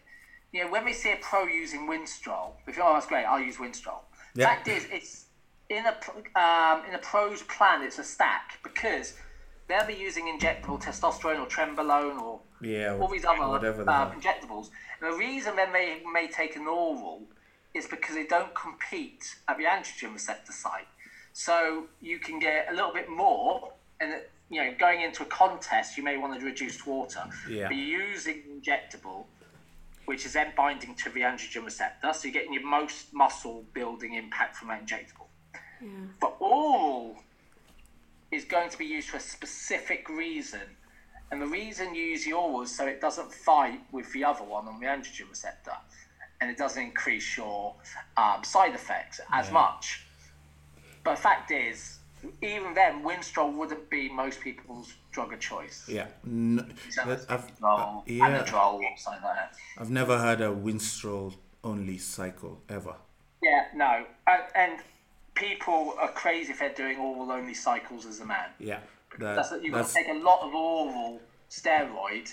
[0.52, 3.24] You know, when we see a pro using Winstrol, we think, "Oh, that's great.
[3.24, 4.00] I'll use Winstrol."
[4.34, 4.46] Yeah.
[4.46, 5.26] Fact is, it's
[5.68, 5.94] in a
[6.38, 7.82] um, in a pro's plan.
[7.82, 9.14] It's a stack because
[9.68, 14.10] they'll be using injectable testosterone or trenbolone or Yeah, all these other whatever they uh,
[14.10, 14.70] injectables.
[15.00, 17.22] And the reason then they may take an oral
[17.74, 20.88] is because they don't compete at the androgen receptor site.
[21.32, 24.14] So you can get a little bit more, and
[24.48, 27.24] you know, going into a contest, you may want to reduce water.
[27.48, 27.68] Yeah.
[27.68, 29.24] But using injectable,
[30.06, 34.14] which is then binding to the androgen receptor, so you're getting your most muscle building
[34.14, 35.26] impact from that injectable.
[36.20, 37.16] But oral
[38.30, 40.60] is going to be used for a specific reason.
[41.30, 44.44] And the reason you use the oral is so it doesn't fight with the other
[44.44, 45.72] one on the androgen receptor.
[46.40, 47.74] And it doesn't increase your
[48.16, 49.52] um, side effects as Yeah.
[49.52, 50.06] much.
[51.02, 51.98] But the fact is,
[52.42, 55.84] even then, Winstrol wouldn't be most people's drug of choice.
[55.88, 59.54] Yeah, N- that, I've, uh, yeah, like that.
[59.78, 62.94] I've never had a Winstrol only cycle ever.
[63.42, 64.04] Yeah, no.
[64.26, 64.80] And, and
[65.34, 68.50] people are crazy if they're doing oral only cycles as a man.
[68.58, 68.80] Yeah,
[69.18, 72.32] that, that you've got that's to take a lot of oral steroid,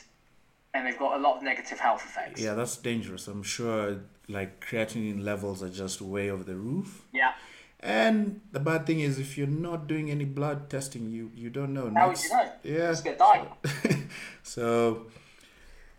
[0.74, 2.42] and they've got a lot of negative health effects.
[2.42, 3.28] yeah, that's dangerous.
[3.28, 7.04] I'm sure like creatinine levels are just way over the roof.
[7.14, 7.34] Yeah.
[7.80, 11.74] And the bad thing is, if you're not doing any blood testing, you you don't
[11.74, 11.92] know.
[11.94, 12.52] How Next- you know?
[12.64, 12.88] Yeah.
[12.92, 13.48] Just get died.
[14.44, 15.08] So,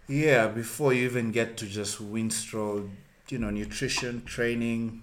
[0.06, 2.88] yeah, before you even get to just Winstrol,
[3.28, 5.02] you know, nutrition, training,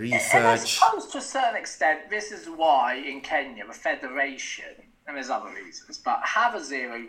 [0.00, 0.78] And I research.
[0.78, 4.64] suppose to a certain extent, this is why in Kenya the federation,
[5.06, 7.04] and there's other reasons, but have a zero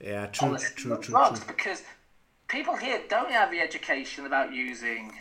[0.00, 1.48] Yeah, true, true, true, drugs true.
[1.54, 1.82] because
[2.48, 5.12] people here don't have the education about using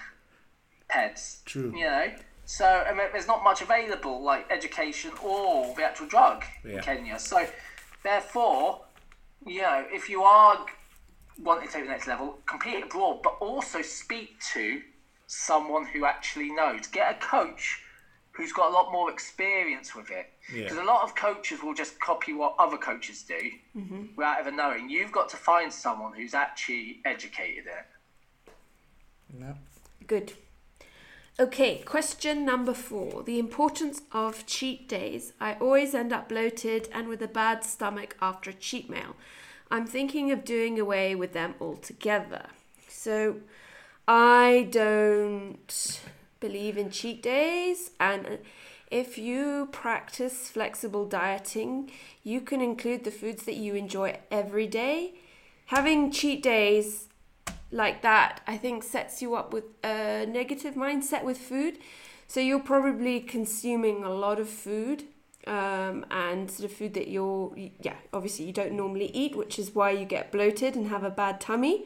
[0.89, 1.43] PEDs.
[1.45, 1.73] True.
[1.75, 2.11] You know?
[2.45, 6.77] So, I mean, there's not much available, like education or the actual drug Yeah.
[6.77, 7.19] in Kenya.
[7.19, 7.45] So,
[8.03, 8.85] therefore,
[9.45, 10.65] you know, if you are
[11.43, 14.81] wanting to take the next level, compete abroad, but also speak to
[15.29, 16.87] someone who actually knows.
[16.87, 17.83] Get a coach
[18.31, 20.31] who's got a lot more experience with it.
[20.51, 20.63] Yeah.
[20.63, 23.39] Because a lot of coaches will just copy what other coaches do
[23.77, 24.05] mm-hmm.
[24.15, 24.89] without ever knowing.
[24.89, 28.51] You've got to find someone who's actually educated in it.
[29.39, 29.53] Yeah.
[30.07, 30.33] Good.
[31.39, 33.21] Okay, question number four.
[33.21, 35.33] The importance of cheat days.
[35.39, 39.15] I always end up bloated and with a bad stomach after a cheat meal.
[39.69, 42.47] I'm thinking of doing away with them altogether.
[42.87, 43.37] So,
[44.11, 46.01] I don't
[46.39, 48.39] believe in cheat days, and
[48.89, 51.91] if you practice flexible dieting,
[52.23, 55.13] you can include the foods that you enjoy every day.
[55.67, 57.09] Having cheat days
[57.71, 61.77] like that, I think sets you up with a negative mindset with food.
[62.27, 65.03] So you're probably consuming a lot of food
[65.45, 69.75] um, and sort of food that you're, yeah, obviously you don't normally eat, which is
[69.75, 71.85] why you get bloated and have a bad tummy.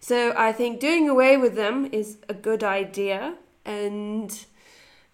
[0.00, 3.34] So I think doing away with them is a good idea
[3.64, 4.44] and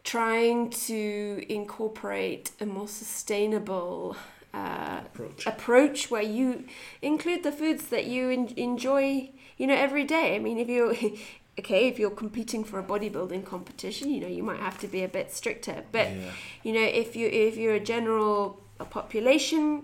[0.04, 4.16] trying to incorporate a more sustainable
[4.54, 5.46] uh, Approach.
[5.46, 6.64] approach where you
[7.02, 10.36] include the foods that you en- enjoy, you know, every day.
[10.36, 10.92] I mean, if you're
[11.58, 15.02] okay, if you're competing for a bodybuilding competition, you know, you might have to be
[15.02, 15.84] a bit stricter.
[15.90, 16.30] But Yeah.
[16.62, 19.82] you know, if you if you're a general a population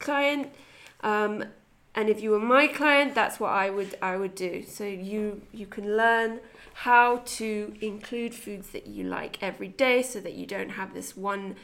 [0.00, 0.50] client,
[1.02, 1.44] um,
[1.94, 4.62] and if you were my client, that's what I would I would do.
[4.66, 6.40] So you you can learn
[6.74, 11.16] how to include foods that you like every day, so that you don't have this
[11.16, 11.56] one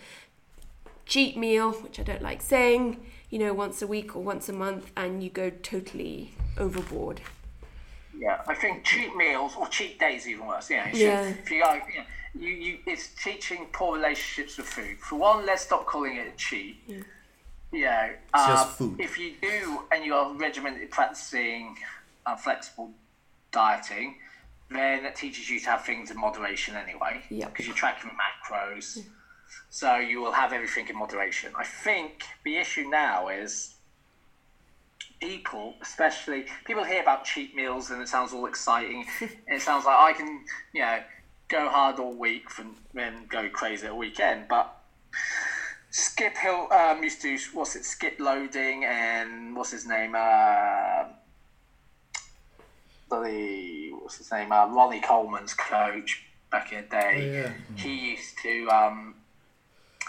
[1.07, 4.53] cheat meal, which I don't like saying, you know, once a week or once a
[4.53, 7.21] month, and you go totally overboard.
[8.19, 10.71] Yeah, I think cheat meals or cheat days even worse.
[10.71, 11.29] Yeah, Yeah.
[11.29, 11.81] If you you, know,
[12.35, 14.99] you, you, it's teaching poor relationships with food.
[14.99, 16.77] For one, let's stop calling it a cheat.
[17.73, 19.01] You know, It's just um, food.
[19.01, 21.77] If you do and you're regimented practicing
[22.25, 22.91] uh, flexible
[23.53, 24.17] dieting,
[24.71, 27.23] then it teaches you to have things in moderation anyway.
[27.31, 27.51] Yep.
[27.51, 29.05] Because you're tracking macros.
[29.71, 31.53] So you will have everything in moderation.
[31.57, 33.75] I think the issue now is
[35.21, 39.07] people, especially people hear about cheat meals and it sounds all exciting.
[39.47, 40.99] it sounds like I can, you know,
[41.49, 44.47] go hard all week and then go crazy at weekend.
[44.49, 44.76] But
[45.97, 47.83] Skip Hill um, used to what's it?
[47.87, 50.15] Skip loading and what's his name?
[50.15, 51.05] Uh,
[53.11, 54.53] the what's his name?
[54.53, 57.15] Uh, Ronnie Coleman's coach back in the day.
[57.15, 57.53] Oh, yeah.
[57.77, 59.15] He used to um,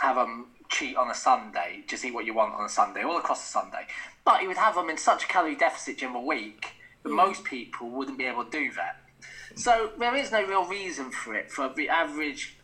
[0.01, 3.17] have them cheat on a Sunday, just eat what you want on a Sunday, all
[3.17, 3.87] across the Sunday.
[4.25, 6.67] But he would have them in such a calorie deficit during the week
[7.03, 8.97] that most people wouldn't be able to do that.
[9.55, 12.57] So there is no real reason for it for the average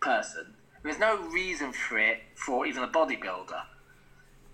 [0.00, 0.54] person.
[0.82, 3.62] There's no reason for it for even a bodybuilder.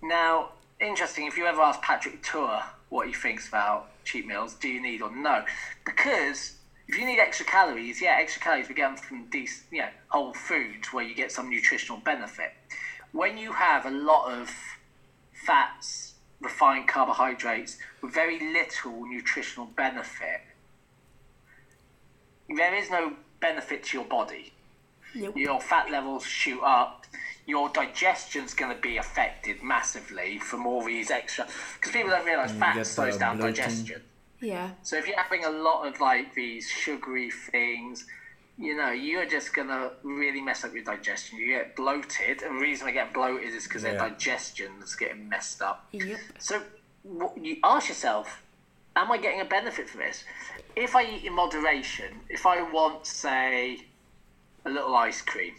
[0.01, 4.67] Now, interesting, if you ever ask Patrick Tuor what he thinks about cheat meals, do
[4.67, 5.43] you need or no?
[5.85, 6.53] Because
[6.87, 10.33] if you need extra calories, yeah, extra calories we get from decent, you know, whole
[10.33, 12.53] foods where you get some nutritional benefit.
[13.11, 14.51] When you have a lot of
[15.31, 20.41] fats, refined carbohydrates with very little nutritional benefit,
[22.49, 24.54] there is no benefit to your body
[25.15, 25.37] Nope.
[25.37, 27.05] your fat levels shoot up,
[27.45, 31.47] your digestion's going to be affected massively from all these extra.
[31.75, 33.55] Because people don't realize you fat slows uh, down bloating.
[33.55, 34.01] digestion.
[34.41, 34.71] Yeah.
[34.83, 38.05] So if you're having a lot of like these sugary things,
[38.57, 41.37] you know, you're just going to really mess up your digestion.
[41.39, 44.09] You get bloated, and the reason I get bloated is because their Yeah.
[44.09, 45.85] digestion's getting messed up.
[45.91, 46.19] Yep.
[46.39, 46.61] So
[47.03, 48.41] what, you ask yourself,
[48.95, 50.23] am I getting a benefit from this?
[50.75, 53.85] If I eat in moderation, if I want, say,
[54.65, 55.55] a little ice cream,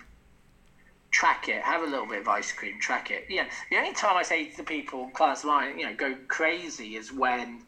[1.10, 3.26] track it, have a little bit of ice cream, track it.
[3.28, 6.96] Yeah, the only time I say to people, clients of mine, you know, go crazy
[6.96, 7.62] is when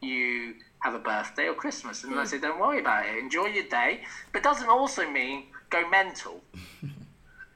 [0.00, 2.04] you have a birthday or Christmas.
[2.04, 2.26] And I hmm.
[2.26, 4.02] say, don't worry about it, enjoy your day.
[4.32, 6.42] But doesn't also mean go mental.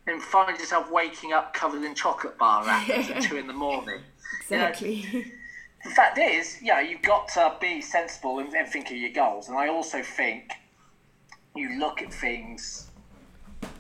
[0.06, 4.00] And find yourself waking up covered in chocolate bar wrappers at two in the morning.
[4.48, 5.04] You know, Exactly.
[5.84, 9.48] the fact is, yeah, you've got to be sensible and, and think of your goals.
[9.48, 10.50] And I also think
[11.54, 12.88] you look at things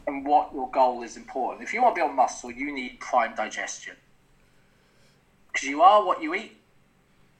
[0.06, 1.62] and what your goal is important.
[1.62, 3.96] If you want to build muscle, you need prime digestion.
[5.52, 6.56] Because you are what you eat,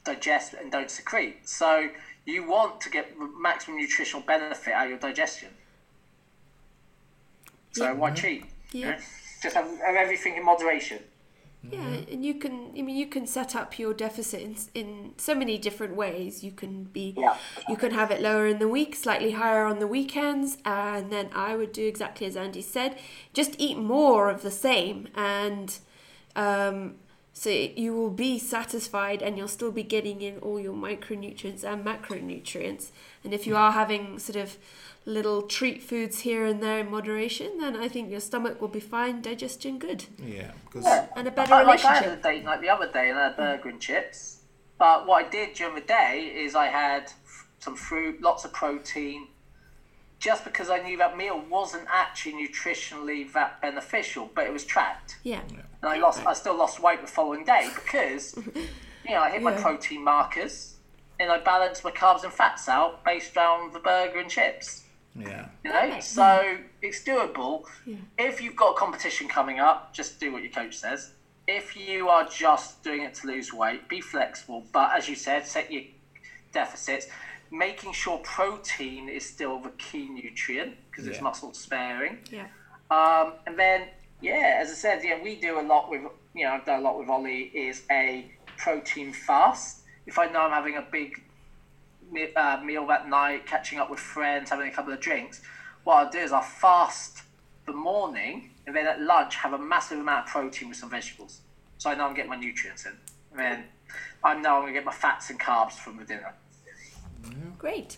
[0.04, 1.48] digest, and don't secrete.
[1.48, 1.88] So
[2.24, 5.48] you want to get maximum nutritional benefit out of your digestion.
[7.72, 7.92] So Yeah.
[7.92, 8.44] why cheat?
[8.72, 9.00] Yeah.
[9.42, 11.02] Just have, have everything in moderation.
[11.62, 12.70] Yeah, and you can.
[12.76, 16.42] I mean, you can set up your deficit in, in so many different ways.
[16.42, 17.14] You can be.
[17.16, 17.36] Yeah.
[17.68, 21.28] You can have it lower in the week, slightly higher on the weekends, and then
[21.34, 22.96] I would do exactly as Andy said.
[23.34, 25.78] Just eat more of the same, and
[26.34, 26.94] um,
[27.34, 31.84] so you will be satisfied, and you'll still be getting in all your micronutrients and
[31.84, 32.88] macronutrients.
[33.22, 34.56] And if you are having sort of
[35.04, 38.80] little treat foods here and there in moderation, then I think your stomach will be
[38.80, 40.84] fine, digestion good, Yeah, because
[41.16, 42.20] and a better I, like I had relationship.
[42.20, 44.40] a date night the other day and I had burger and chips.
[44.78, 47.12] But what I did during the day is I had
[47.58, 49.28] some fruit, lots of protein,
[50.18, 55.16] just because I knew that meal wasn't actually nutritionally that beneficial, but it was tracked.
[55.22, 55.40] Yeah.
[55.82, 58.36] And I lost, I still lost weight the following day because,
[59.06, 60.76] you know, I hit my protein markers
[61.18, 64.84] and I balanced my carbs and fats out based around the burger and chips.
[65.16, 67.64] Yeah, You know, so it's doable.
[68.18, 71.10] If you've got competition coming up, just do what your coach says.
[71.48, 74.64] If you are just doing it to lose weight, be flexible.
[74.72, 75.82] But as you said, set your
[76.52, 77.08] deficits.
[77.50, 82.18] Making sure protein is still the key nutrient because it's muscle sparing.
[82.30, 82.46] Yeah.
[82.90, 83.88] Um, and then,
[84.20, 86.02] yeah, as I said, yeah, we do a lot with,
[86.34, 89.80] you know, I've done a lot with Ollie, is a protein fast.
[90.06, 91.22] If I know I'm having a big me-
[92.36, 95.40] uh, meal that night, catching up with friends, having a couple of drinks,
[95.84, 97.22] what I'll do is I'll fast
[97.66, 101.40] the morning and then at lunch have a massive amount of protein with some vegetables.
[101.78, 102.92] So I know I'm getting my nutrients in.
[103.32, 103.64] And then
[104.22, 106.34] I know I'm going to get my fats and carbs from the dinner.
[107.58, 107.96] Great.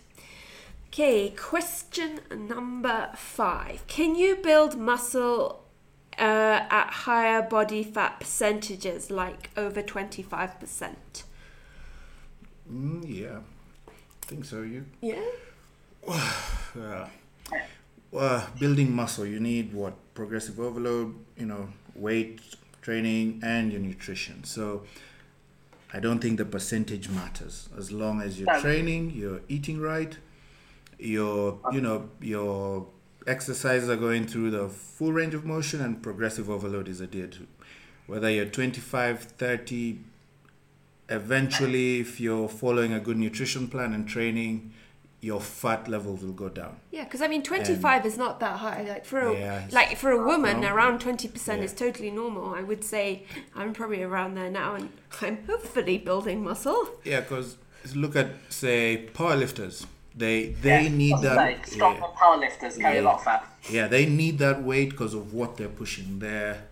[0.88, 3.86] Okay, question number five.
[3.86, 5.64] Can you build muscle
[6.18, 10.94] uh, at higher body fat percentages, like over 25%?
[12.70, 13.61] mm, yeah, I
[14.32, 14.62] think so.
[14.62, 15.22] You Yeah.
[16.08, 17.06] uh,
[18.16, 21.14] uh, building muscle, you need what progressive overload.
[21.36, 22.40] You know, weight
[22.80, 24.44] training and your nutrition.
[24.44, 24.84] So
[25.92, 30.16] I don't think the percentage matters as long as you're training, you're eating right,
[30.98, 32.86] your you know your
[33.26, 37.46] exercises are going through the full range of motion and progressive overload is adhered to.
[38.06, 39.98] Whether you're 25, 30,
[41.14, 44.72] eventually if you're following a good nutrition plan and training,
[45.20, 46.74] your fat levels will go down.
[46.90, 48.82] Yeah, because I mean, 25 is not that high.
[48.88, 50.76] Like for a Yeah, like for a woman, normal.
[50.76, 51.64] around 20% Yeah.
[51.64, 52.54] is totally normal.
[52.54, 54.88] I would say I'm probably around there now, and
[55.20, 56.88] I'm hopefully building muscle.
[57.04, 57.56] Yeah, because
[57.94, 59.86] look at say powerlifters.
[60.16, 61.36] They they Yeah, need that.
[61.36, 62.20] gonna strong yeah.
[62.22, 63.46] powerlifters carry a lot of fat.
[63.70, 66.18] Yeah, they need that weight because of what they're pushing.
[66.18, 66.64] Their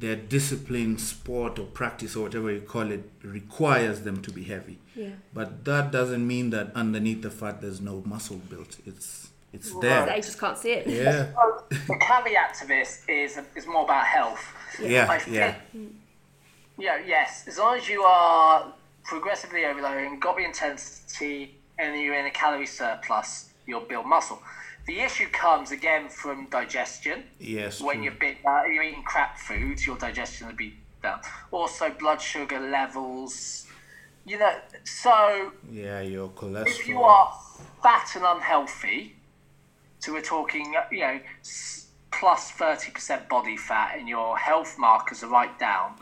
[0.00, 4.78] their discipline, sport or practice or whatever you call it requires them to be heavy.
[4.96, 5.10] Yeah.
[5.32, 8.78] But that doesn't mean that underneath the fat there's no muscle built.
[8.86, 10.16] It's it's I there.
[10.16, 10.86] just can't see it.
[10.86, 11.26] Yeah.
[11.70, 14.44] So the caveat to this is is more about health.
[14.82, 15.54] Yeah, I think, yeah.
[15.72, 18.72] You yes, as long as you are
[19.04, 24.40] progressively overloading, got the intensity, and you're in a calorie surplus, you'll build muscle.
[24.90, 27.22] The issue comes again from digestion.
[27.38, 27.80] Yes.
[27.80, 31.20] when you're bit, uh, you're eating crap foods, your digestion will be down.
[31.52, 33.68] Also, blood sugar levels.
[34.26, 36.66] You know, so Yeah, your cholesterol.
[36.66, 37.32] if you are
[37.84, 39.14] fat and unhealthy,
[40.00, 41.20] so we're talking, uh, you know,
[42.10, 45.94] plus 30% body fat and your health markers are right down,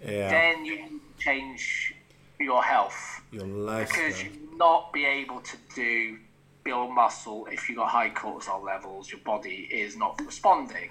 [0.00, 1.96] yeah, then you change
[2.38, 3.88] your health your life.
[3.88, 6.18] because you will not be able to do
[6.66, 10.90] build muscle if you've got high cortisol levels, your body is not responding.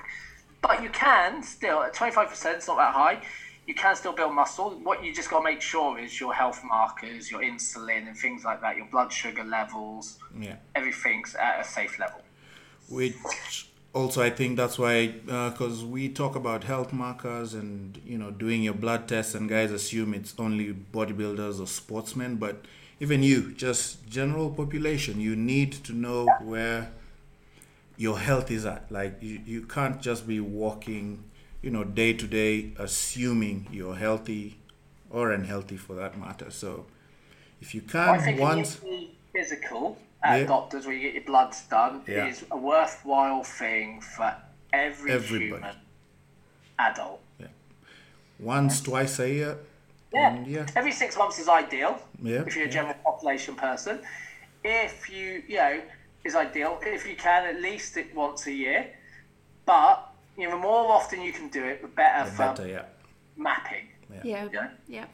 [0.61, 3.17] But you can still, at 25%, it's not that high,
[3.67, 4.69] you can still build muscle.
[4.87, 8.43] What you just got to make sure is your health markers, your insulin, and things
[8.49, 10.55] like that, your blood sugar levels, Yeah.
[10.79, 12.21] everything's at a safe level.
[12.89, 13.15] which
[13.93, 14.95] also I think that's why
[15.29, 19.49] uh, because we talk about health markers and you know doing your blood tests and
[19.49, 20.67] guys assume it's only
[20.97, 22.55] bodybuilders or sportsmen but
[22.99, 26.91] even you just general population you need to know where
[27.97, 31.23] your health is at like you, you can't just be walking
[31.61, 34.57] you know day to day assuming you're healthy
[35.09, 36.85] or unhealthy for that matter so
[37.61, 38.79] if you can once
[39.33, 40.47] physical at Yeah.
[40.47, 42.27] doctors where you get your bloods done Yeah.
[42.27, 44.33] is a worthwhile thing for
[44.73, 45.45] every Everybody.
[45.61, 45.75] human
[46.79, 47.21] adult.
[47.39, 47.47] Yeah.
[48.39, 49.57] once twice a year
[50.15, 50.33] Yeah.
[50.33, 51.99] and yeah Every six months is ideal.
[52.21, 52.73] Yeah, If you're a yeah.
[52.73, 53.99] general population person,
[54.63, 55.81] if you you know
[56.23, 56.79] is ideal.
[56.81, 58.87] If you can, at least it once a year.
[59.65, 62.85] But you know, the more often you can do it, the better for better yeah
[63.37, 63.87] mapping.
[64.23, 64.47] Yeah.
[64.51, 64.69] Yeah.
[64.87, 65.05] Yeah.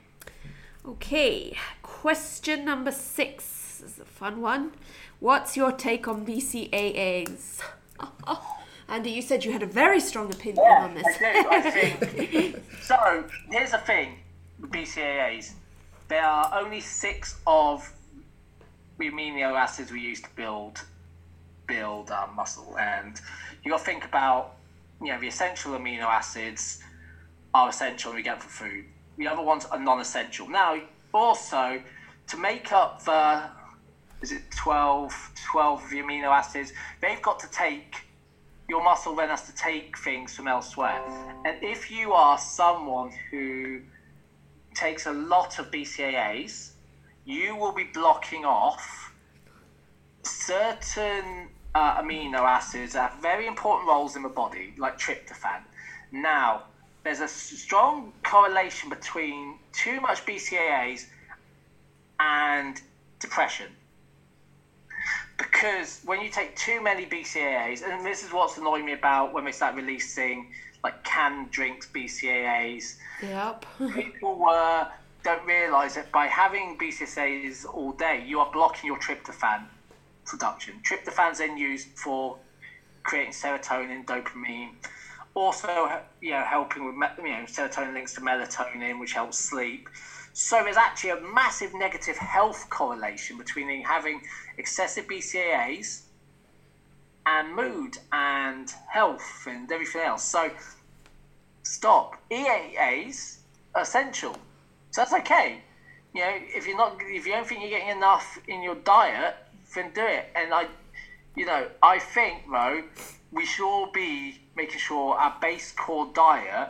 [0.85, 1.57] Okay.
[1.83, 4.71] Question number six this is a fun one.
[5.19, 7.61] What's your take on BCAAs?
[8.87, 11.05] Andy, you said you had a very strong opinion Yeah, on this.
[11.07, 11.49] I do.
[11.49, 12.63] I think.
[12.81, 14.20] so here's the thing: with
[14.62, 15.53] BCAAs,
[16.07, 17.91] there are only six of
[18.97, 20.84] the amino acids we use to build
[21.68, 23.20] build um, muscle, and
[23.64, 24.55] you got to think about
[25.01, 26.82] you know the essential amino acids
[27.53, 28.86] are essential we get from food.
[29.18, 30.47] The other ones are non-essential.
[30.49, 30.80] Now,
[31.14, 31.82] also
[32.28, 33.43] to make up the
[34.22, 38.05] is it 12, 12 of the amino acids, they've got to take
[38.72, 41.01] your muscle then has to take things from elsewhere.
[41.45, 43.82] And if you are someone who
[44.74, 46.72] takes a lot of BCAAs,
[47.26, 49.13] you will be blocking off
[50.24, 55.61] certain uh, amino acids that have very important roles in the body, like tryptophan.
[56.11, 56.63] Now,
[57.03, 61.05] there's a strong correlation between too much BCAAs
[62.19, 62.80] and
[63.19, 63.67] depression
[65.38, 69.45] because when you take too many BCAAs, and this is what's annoying me about when
[69.45, 70.47] they start releasing
[70.84, 73.65] like canned drinks BCAAs, Yep.
[73.93, 74.88] people were
[75.23, 79.67] don't realise that by having BCAAs all day, you are blocking your tryptophan
[80.25, 80.82] production.
[80.84, 82.38] Tryptophan's then used for
[83.03, 84.71] creating serotonin, dopamine,
[85.34, 89.88] also you know helping with you know serotonin links to melatonin, which helps sleep.
[90.34, 94.21] So there's actually a massive negative health correlation between having
[94.57, 96.01] excessive BCAAs
[97.26, 100.24] and mood and health and everything else.
[100.24, 100.49] So
[101.63, 102.17] stop.
[102.32, 103.38] EAAs
[103.76, 104.34] essential.
[104.91, 105.61] So that's okay.
[106.13, 109.36] You know, if you're not, if you don't think you're getting enough in your diet,
[109.74, 110.26] then do it.
[110.36, 110.67] And I,
[111.36, 112.84] you know, I think though
[113.32, 116.69] we should all be making sure our base core diet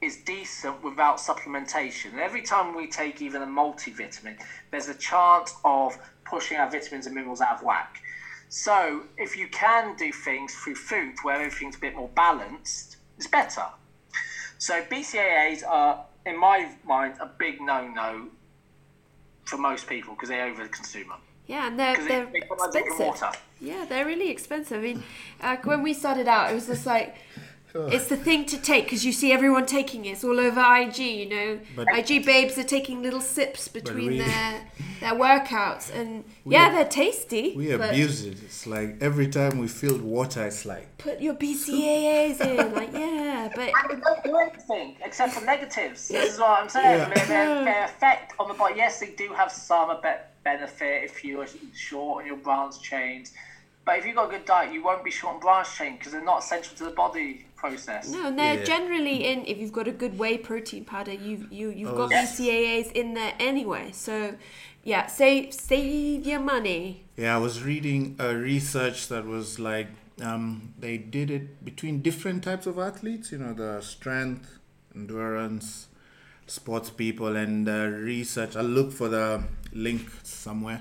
[0.00, 2.12] is decent without supplementation.
[2.12, 4.36] And every time we take even a multivitamin,
[4.70, 8.02] there's a chance of pushing our vitamins and minerals out of whack.
[8.52, 13.26] So if you can do things through food where everything's a bit more balanced, it's
[13.26, 13.64] better.
[14.58, 18.28] So BCAAs are, in my mind, a big no-no
[19.46, 21.22] for most people because they overconsume them.
[21.46, 23.22] Yeah, and they're, they're they, they come out drinking expensive.
[23.22, 23.38] water.
[23.58, 24.80] Yeah, they're really expensive.
[24.80, 25.02] I mean,
[25.40, 27.16] uh, when we started out, it was just like,
[27.74, 30.10] it's the thing to take because you see everyone taking it.
[30.10, 31.60] It's all over IG, you know.
[31.76, 34.60] But- IG babes are taking little sips between we- their
[35.00, 37.54] their workouts, and yeah, ab- they're tasty.
[37.56, 38.42] We abuse it.
[38.42, 43.48] It's like every time we filled water, it's like Put your BCAAs in, like yeah,
[43.54, 46.08] but And they don't do anything except for negatives.
[46.08, 46.98] This is what I'm saying.
[46.98, 47.14] Yeah.
[47.14, 48.74] Their, their, their effect on oh the body.
[48.76, 50.08] Yes, they do have some be-
[50.44, 53.32] benefit if you are short on your branch chains.
[53.84, 56.12] But if you've got a good diet, you won't be short on branch chain because
[56.12, 58.02] they're not essential to the body process.
[58.14, 58.74] no, and they're Yeah.
[58.74, 59.38] generally in.
[59.52, 62.20] If you've got a good whey protein powder, you you you've got Yes.
[62.38, 63.86] BCAAs in there anyway.
[64.06, 64.14] So
[64.92, 66.84] yeah, save save your money.
[67.22, 69.88] Yeah, I was reading a research that was like
[70.30, 73.26] um, they did it between different types of athletes.
[73.32, 74.46] You know, the strength,
[74.94, 75.66] endurance,
[76.46, 78.56] sports people, and uh, research.
[78.56, 79.42] I'll look for the
[79.72, 80.80] link somewhere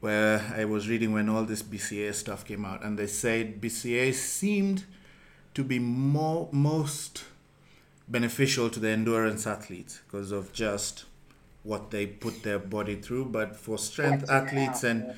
[0.00, 4.12] where I was reading when all this BCA stuff came out, and they said BCA
[4.12, 4.84] seemed
[5.54, 7.24] to be more most
[8.08, 11.04] beneficial to the endurance athletes because of just
[11.62, 13.26] what they put their body through.
[13.26, 15.14] But for strength athletes and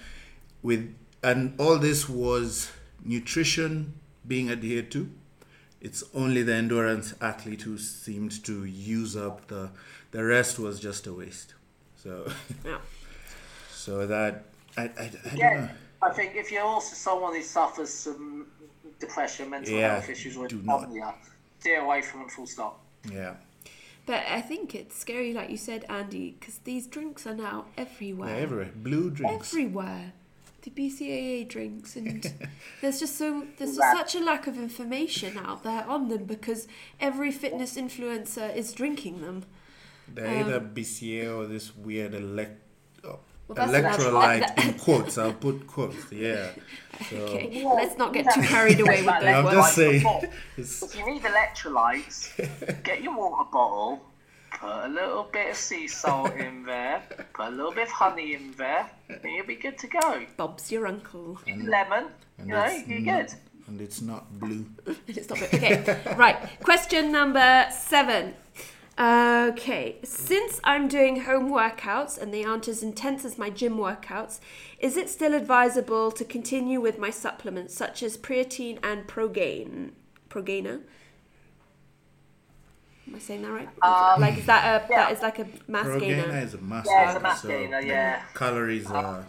[0.62, 2.70] with and all this was
[3.04, 3.94] nutrition
[4.26, 5.10] being adhered to.
[5.80, 9.70] It's only the endurance athlete who seemed to use up the
[10.10, 11.54] the rest was just a waste.
[11.96, 12.30] So
[12.64, 12.78] Yeah.
[13.72, 14.44] so that
[14.76, 15.68] i i, I don't know.
[16.02, 18.46] I think if you're also someone who suffers some
[18.98, 20.80] depression, mental Yeah, health issues, or do not.
[20.84, 21.14] insomnia,
[21.60, 22.80] steer away from them full stop.
[23.10, 23.34] yeah
[24.06, 28.30] But I think it's scary, like you said, Andy, because these drinks are now everywhere.
[28.30, 30.12] yeah everywhere blue drinks Everywhere.
[30.62, 32.26] The BCAA drinks, and
[32.80, 33.96] there's just so there's Right.
[33.96, 36.66] such a lack of information out there on them because
[36.98, 39.44] every fitness influencer is drinking them.
[40.12, 42.60] they're either um, bca or this weird elect
[43.48, 46.50] Well, that's- that's- electrolyte that- in quotes i'll put quotes yeah
[47.10, 49.26] so Okay, let's not get too carried away with Exactly.
[49.26, 49.56] those I'm ones.
[49.56, 50.88] just saying.
[50.90, 54.02] If you need electrolytes, get your water bottle,
[54.58, 57.02] put a little bit of sea salt in there,
[57.34, 60.24] put a little bit of honey in there, and you'll be good to go.
[60.38, 61.38] Bob's your uncle.
[61.46, 62.06] Lemon,
[62.38, 63.34] and you know, you're not- good.
[63.68, 64.64] and it's not blue
[65.06, 65.54] It's not good.
[65.54, 66.38] Okay, right.
[66.62, 68.34] Question number seven.
[68.98, 74.40] Okay, since I'm doing home workouts and they aren't as intense as my gym workouts,
[74.78, 79.90] is it still advisable to continue with my supplements such as creatine and Progain?
[80.30, 80.80] Progainer?
[83.06, 83.68] Am I saying that right?
[83.82, 84.96] Um, like is that a yeah.
[84.96, 86.38] that is like a mass Progainer gainer?
[86.38, 88.22] is a mass Yeah, it's a gainer, mass so gainer, yeah.
[88.34, 89.26] Calories are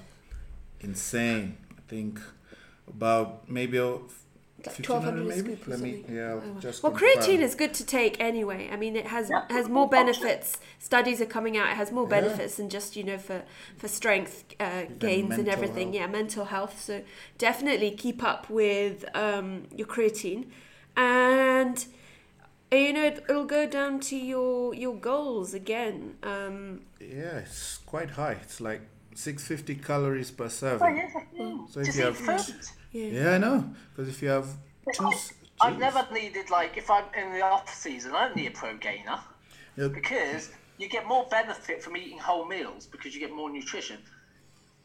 [0.80, 1.58] insane.
[1.78, 2.22] I think
[2.88, 3.98] about maybe a
[4.68, 5.56] Like 1200 maybe.
[5.56, 6.34] scoop Let me yeah.
[6.34, 6.60] Oh, wow.
[6.60, 7.10] Just well, confirm.
[7.24, 8.70] creatine is good to take anyway.
[8.72, 9.46] I mean, it has Yeah.
[9.50, 10.60] has more benefits.
[10.80, 11.70] Studies are coming out.
[11.70, 12.22] It has more Yeah.
[12.22, 13.44] benefits than just you know for
[13.78, 15.88] for strength uh, gains and everything.
[15.94, 15.96] health.
[15.96, 16.82] Yeah, mental health.
[16.82, 17.02] So
[17.38, 20.46] definitely keep up with um, your creatine,
[20.96, 21.86] and
[22.72, 26.16] you know it- it'll go down to your your goals again.
[26.24, 28.38] Um, Yeah, it's quite high.
[28.44, 28.82] It's like
[29.16, 30.98] 650 calories per Oh, serving.
[30.98, 31.58] yeah, yeah.
[31.70, 32.56] So if Just you eat have- food.
[32.92, 33.06] Yeah.
[33.08, 33.74] Yeah, I know.
[33.96, 34.48] Because if you have
[34.94, 35.80] two, s- I've jeez.
[35.80, 39.20] never needed like if I'm in the off season, I don't need a pro gainer
[39.76, 43.98] Yeah, because you get more benefit from eating whole meals because you get more nutrition.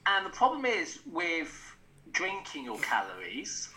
[0.07, 1.53] And the problem is with
[2.13, 3.69] drinking your calories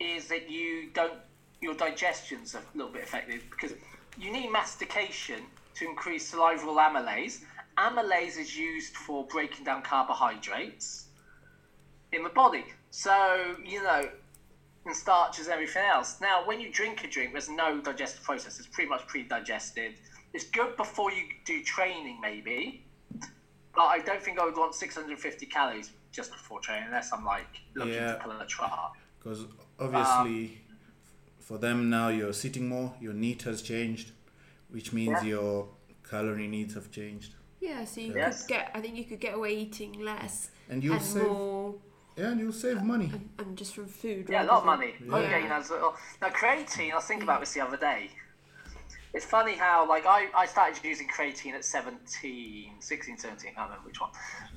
[0.00, 1.14] is that you don't
[1.60, 3.72] your digestion's a little bit affected because
[4.18, 5.40] you need mastication
[5.74, 7.40] to increase salivary amylase.
[7.78, 11.05] Amylase is used for breaking down carbohydrates
[12.12, 12.64] in the body.
[12.90, 14.08] So, you know,
[14.84, 16.20] and starch is everything else.
[16.20, 18.58] Now, when you drink a drink, there's no digestive process.
[18.58, 19.94] It's pretty much pre-digested.
[20.32, 22.84] It's good before you do training, maybe,
[23.74, 27.46] but I don't think I would want 650 calories just before training, unless I'm like
[27.74, 28.14] looking Yeah.
[28.14, 28.92] to pull a chart.
[29.18, 29.46] Because
[29.80, 30.76] obviously, um,
[31.40, 34.12] for them now, you're sitting more, your NEAT has changed,
[34.68, 35.28] which means Yeah.
[35.30, 35.68] your
[36.08, 37.34] calorie needs have changed.
[37.60, 38.42] Yeah, so you Yes.
[38.42, 38.70] could get.
[38.74, 41.74] I think you could get away eating less And you'll and save, more,
[42.16, 43.10] yeah, and you'll save money.
[43.12, 44.26] and, and just from food.
[44.28, 44.94] Yeah, a rather lot of money.
[45.04, 45.16] Yeah.
[45.16, 46.92] Okay, now, so, now creatine.
[46.92, 48.10] I was thinking about this the other day.
[49.14, 53.64] It's funny how, like, I, I started using creatine at 17, 16, 17, I don't
[53.70, 54.10] remember which one.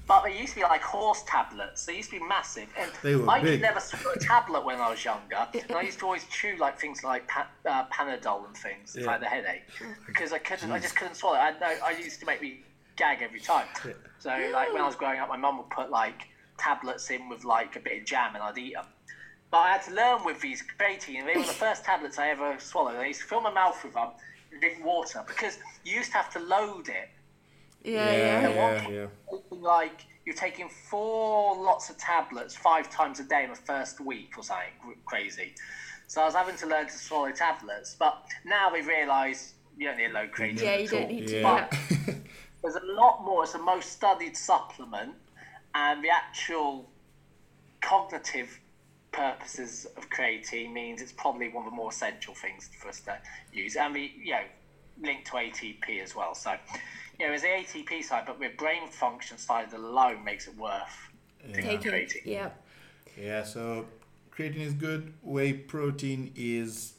[0.05, 1.85] But they used to be like horse tablets.
[1.85, 2.67] They used to be massive.
[2.77, 3.51] And They were I big.
[3.53, 5.47] could never swallow a tablet when I was younger.
[5.69, 9.07] And I used to always chew, like, things like pa- uh, Panadol and things if
[9.07, 9.61] I had a headache.
[10.07, 11.55] Because I couldn't, I just couldn't swallow it.
[11.61, 12.61] I, I used to make me
[12.97, 13.67] gag every time.
[13.85, 13.93] Yeah.
[14.17, 16.27] So, like, when I was growing up, my mum would put, like,
[16.59, 18.85] tablets in with, like, a bit of jam and I'd eat them.
[19.51, 21.25] but I had to learn with these creatine.
[21.25, 22.97] They were the first tablets I ever swallowed.
[22.97, 24.09] I used to fill my mouth with them
[24.51, 27.09] and drink water because you used to have to load it.
[27.83, 28.89] Yeah, yeah, yeah.
[28.89, 28.89] yeah,
[29.31, 29.37] yeah.
[29.51, 34.37] Like you're taking four lots of tablets five times a day in the first week
[34.37, 35.55] or something crazy.
[36.07, 37.95] So I was having to learn to swallow tablets.
[37.97, 40.61] But now we've realised you don't need low creatine.
[40.61, 40.99] Yeah, you at all.
[40.99, 41.39] don't need to.
[41.39, 41.67] Yeah.
[42.07, 42.13] Yeah.
[42.61, 43.43] There's a lot more.
[43.43, 45.13] It's the most studied supplement,
[45.75, 46.89] and the actual
[47.81, 48.59] cognitive
[49.11, 53.17] purposes of creatine means it's probably one of the more essential things for us to
[53.53, 54.41] use, and we you know
[55.01, 56.35] linked to ATP as well.
[56.35, 56.51] So,
[57.19, 61.09] you know, there's the ATP side, but with brain function side alone makes it worth
[61.53, 61.91] taking Taking.
[61.91, 62.21] creatine.
[62.25, 62.49] Yeah.
[63.17, 63.85] Yeah, so
[64.35, 65.13] creatine is good.
[65.23, 66.93] Whey protein is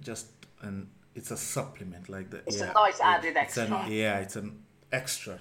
[0.00, 0.26] just
[0.62, 2.42] an it's a supplement like that.
[2.46, 3.92] It's a nice added It's an, extra.
[3.94, 5.38] yeah, it's an extra,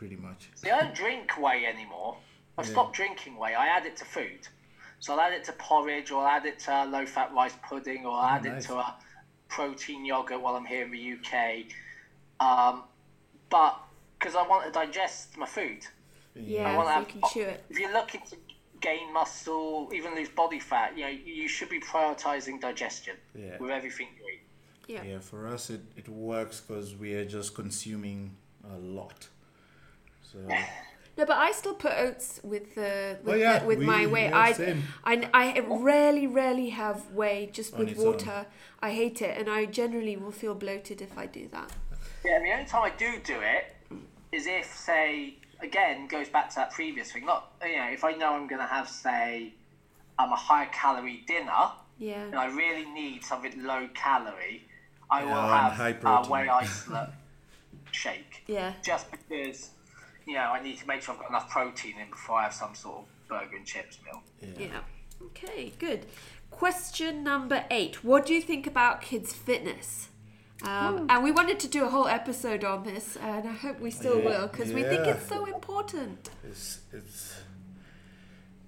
[0.00, 0.48] pretty much.
[0.54, 2.16] See, I don't drink whey anymore.
[2.56, 3.54] I've stopped drinking whey.
[3.54, 4.48] I add it to food.
[4.98, 8.06] So I'll add it to porridge, or I'll add it to low fat rice pudding,
[8.06, 8.64] or I'll add nice.
[8.64, 8.94] it to a
[9.48, 11.66] protein yogurt while I'm here in the UK.
[12.40, 12.84] Um,
[13.50, 13.78] but
[14.18, 15.86] because I want to digest my food.
[16.34, 17.64] Yeah, wanna so you can chew it.
[17.68, 18.36] If you're looking to
[18.80, 23.58] gain muscle, even lose body fat, you know, you should be prioritizing digestion Yeah.
[23.58, 24.42] with everything you eat.
[24.94, 25.02] Yeah.
[25.02, 29.28] Yeah, for us it, it works because we are just consuming a lot.
[30.32, 30.38] So
[31.18, 34.06] No, but I still put oats with the with, Oh, yeah, the, with we- my
[34.06, 34.28] whey.
[34.28, 34.82] yeah, I.
[35.04, 38.06] I I rarely rarely have whey just with its own.
[38.06, 38.46] water.
[38.80, 41.70] I hate it, and I generally will feel bloated if I do that.
[42.24, 43.76] Yeah, the only time I do do it
[44.32, 47.26] is if, say, again, goes back to that previous thing.
[47.26, 49.52] Not, you know, if I know I'm going to have, say,
[50.18, 52.22] um, a high calorie dinner, Yeah.
[52.24, 54.62] and I really need something low calorie,
[55.10, 56.30] I will Yeah, and have high a protein.
[56.30, 57.08] whey isolate
[57.90, 58.44] shake.
[58.46, 58.72] Yeah.
[58.82, 59.70] Just because,
[60.30, 62.54] you know, I need to make sure I've got enough protein in before I have
[62.54, 64.22] some sort of burger and chips meal.
[64.56, 64.80] Yeah.
[65.26, 66.06] Okay, good.
[66.52, 68.04] Question number eight.
[68.04, 70.08] What do you think about kids' fitness?
[70.62, 73.90] Um, and we wanted to do a whole episode on this, and I hope we
[73.90, 76.30] still Yeah, will because we think it's so important.
[76.44, 77.42] it's it's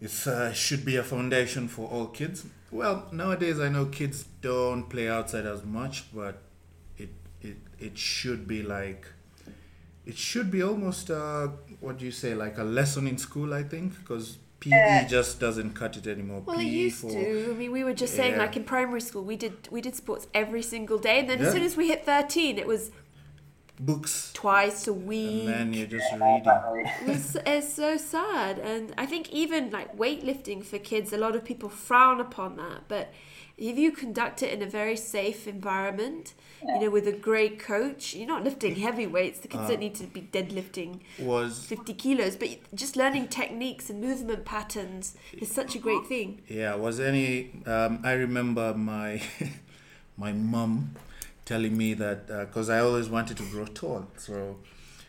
[0.01, 2.45] it's uh, should be a foundation for all kids.
[2.73, 6.43] Well, nowadays I know kids don't play outside as much, but
[6.97, 7.11] it
[7.41, 9.07] it it should be like
[10.05, 11.49] it should be almost uh
[11.81, 15.75] what do you say like a lesson in school I think because PE just doesn't
[15.75, 16.43] cut it anymore.
[16.47, 17.51] Well, PE it used for to.
[17.51, 20.29] I mean, we were just saying, like in primary school, we did we did sports
[20.33, 22.93] every single day, and then as soon as we hit thirteen, it was
[23.81, 25.41] books, twice a week.
[25.47, 26.43] and then you're just reading.
[26.47, 31.35] It was, it's so sad, and I think even like weightlifting for kids, a lot
[31.35, 32.87] of people frown upon that.
[32.87, 33.13] But
[33.57, 36.35] if you conduct it in a very safe environment,
[36.67, 39.41] you know, with a great coach, you're not lifting heavy weights.
[39.41, 44.01] The kids don't need to be deadlifting Was 50 kilos, but just learning techniques and
[44.01, 46.43] movement patterns is such a great thing.
[46.49, 47.63] Yeah, was any?
[47.67, 49.23] Um, I remember my
[50.17, 50.95] my mum
[51.45, 54.59] telling me that because I always wanted to grow tall, so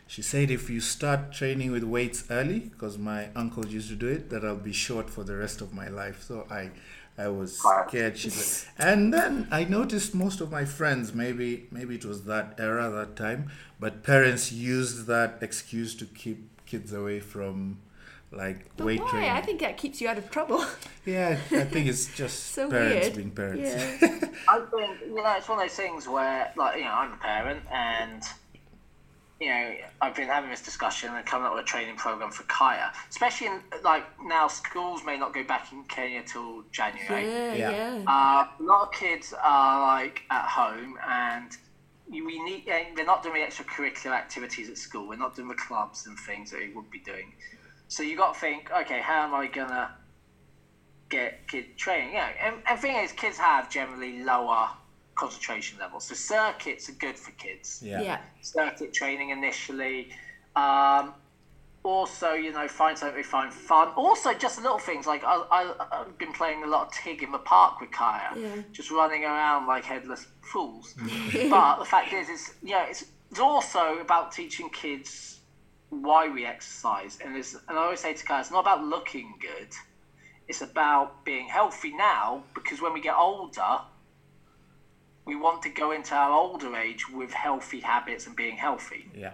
[0.07, 4.07] she said if you start training with weights early, because my uncle used to do
[4.07, 6.23] it, that I'll be short for the rest of my life.
[6.23, 6.71] So I.
[7.17, 8.17] I was scared.
[8.17, 11.13] She said, and then I noticed most of my friends.
[11.13, 13.51] Maybe, maybe it was that era, that time.
[13.79, 17.77] But parents used that excuse to keep kids away from,
[18.31, 19.09] like But weight why?
[19.11, 19.29] training.
[19.29, 20.65] I think that keeps you out of trouble.
[21.05, 23.15] Yeah, I think it's just so parents weird.
[23.17, 23.69] being parents.
[24.01, 24.29] Yeah.
[24.47, 27.17] I think you know it's one of those things where, like, you know, I'm a
[27.17, 28.23] parent, and
[29.39, 32.43] you know, I've been having this discussion and coming up with a training program for
[32.43, 37.25] Kaya, especially in like now schools may not go back in Kenya till January.
[37.25, 37.69] yeah, Yeah.
[37.71, 38.03] yeah.
[38.07, 41.57] Uh, a lot of kids are like at home and
[42.09, 45.07] we need and they're not doing the extracurricular activities at school.
[45.07, 47.33] We're not doing the clubs and things that they would be doing.
[47.87, 49.91] So you got to think, okay, how am I gonna
[51.09, 52.13] get kid training?
[52.13, 54.69] Yeah, and, and thing is, kids have generally lower
[55.15, 58.01] concentration levels, so circuits are good for kids Yeah.
[58.01, 58.17] yeah.
[58.41, 60.09] circuit training initially.
[60.55, 61.13] Um,
[61.83, 63.89] also, you know, find something they find fun.
[63.89, 67.31] Also, just little things like I, I, I've been playing a lot of TIG in
[67.31, 68.61] the park with Kaya, Yeah.
[68.71, 70.95] just running around like headless fools.
[71.49, 75.41] but the fact is, it's yeah, it's, it's also about teaching kids
[75.89, 79.33] why we exercise, and it's, and I always say to Kaya, it's not about looking
[79.41, 79.67] good.
[80.47, 83.79] It's about being healthy now because when we get older,
[85.25, 89.07] we want to go into our older age with healthy habits and being healthy.
[89.15, 89.31] Yeah.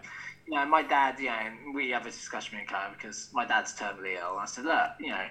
[0.47, 3.45] You know, my dad, you know, and we have a discussion with Karen because my
[3.45, 4.37] dad's terminally ill.
[4.39, 5.25] I said, look, you know,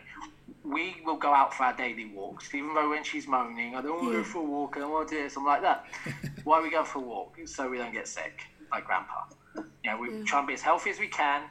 [0.65, 4.03] we will go out for our daily walks, even though when she's moaning, I don't
[4.03, 5.87] want to go for a walk, I don't want to do this, I'm like that.
[6.45, 7.37] Why we go for a walk?
[7.47, 9.25] So we don't get sick, like grandpa.
[9.57, 11.43] You know, we try and be as healthy as we can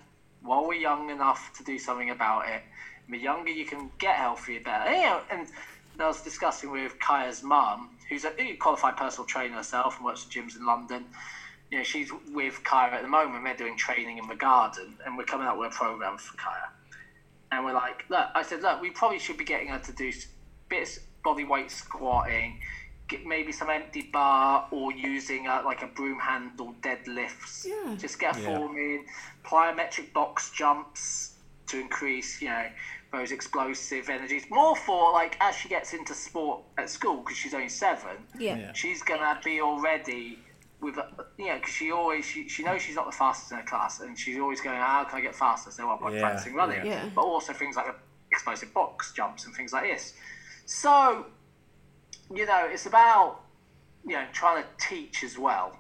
[0.43, 2.62] while we're young enough to do something about it.
[3.05, 4.89] And the younger you can get healthy, the better.
[4.89, 5.47] And, you know, And
[5.99, 10.32] I was discussing with Kaya's mum, who's a qualified personal trainer herself and works at
[10.32, 11.05] gyms in London.
[11.72, 13.43] You know, she's with Kaya at the moment.
[13.43, 16.70] They're doing training in the garden, and we're coming up with a program for Kaya.
[17.51, 20.12] And we're like, look, I said, look, we probably should be getting her to do
[20.70, 22.60] bits body weight squatting,
[23.10, 27.66] get maybe some empty bar, or using a, like a broom handle deadlifts.
[27.66, 27.95] Yeah.
[27.97, 28.58] Just get a Yeah.
[28.58, 29.05] form in,
[29.43, 31.34] plyometric box jumps
[31.68, 32.68] to increase, you know,
[33.12, 34.43] those explosive energies.
[34.49, 38.18] More for like as she gets into sport at school because she's only seven.
[38.38, 38.58] Yeah.
[38.58, 38.74] Yeah.
[38.74, 40.39] She's gonna be already
[40.80, 43.58] with a- you know because she always she, she knows she's not the fastest in
[43.58, 46.20] her class and she's always going how can I get faster so I'm like Yeah,
[46.22, 47.10] practicing running yeah.
[47.16, 47.88] but also things like
[48.32, 50.14] explosive box jumps and things like this
[50.68, 51.26] so
[52.32, 53.39] you know it's about
[54.05, 55.76] you know trying to teach as well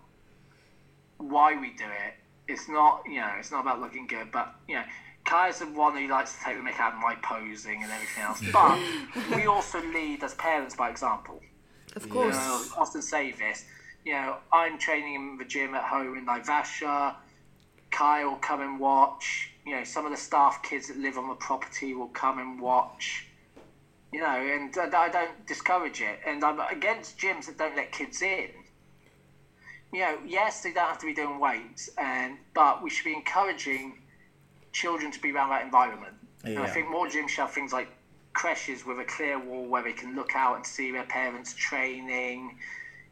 [1.17, 2.15] why we do it
[2.47, 4.83] it's not you know it's not about looking good but you know
[5.27, 8.23] Kai's the one who likes to take the mick out of my posing and everything
[8.23, 8.79] else but
[9.35, 11.39] we also lead as parents by example
[11.95, 12.35] Of you course.
[12.35, 13.65] know, I often say this.
[14.05, 17.15] You know, I'm training in the gym at home in Naivasha.
[17.91, 19.51] Kai will come and watch.
[19.65, 22.59] You know, some of the staff kids that live on the property will come and
[22.61, 23.25] watch.
[24.13, 26.19] You know, and uh, I don't discourage it.
[26.25, 28.49] And I'm against gyms that don't let kids in.
[29.91, 33.13] You know, yes, they don't have to be doing weights, and but we should be
[33.13, 33.99] encouraging
[34.81, 36.13] children to be around that environment.
[36.43, 37.89] And I think more gyms should have things like
[38.33, 42.57] creches with a clear wall where they can look out and see their parents training.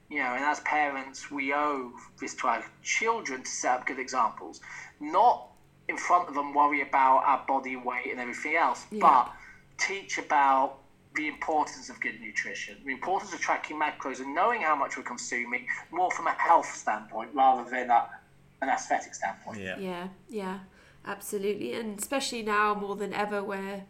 [0.09, 3.97] You know, and as parents, we owe this to our children to set up good
[3.99, 4.61] examples,
[4.99, 5.47] not
[5.89, 8.99] in front of them worry about our body weight and everything else, Yeah.
[9.01, 9.33] but
[9.79, 10.77] teach about
[11.15, 15.03] the importance of good nutrition, the importance of tracking macros and knowing how much we're
[15.15, 18.07] consuming, more from a health standpoint rather than a,
[18.61, 19.59] an aesthetic standpoint.
[19.59, 19.77] Yeah.
[19.79, 20.59] Yeah, yeah,
[21.05, 21.73] absolutely.
[21.73, 23.85] And especially now more than ever, where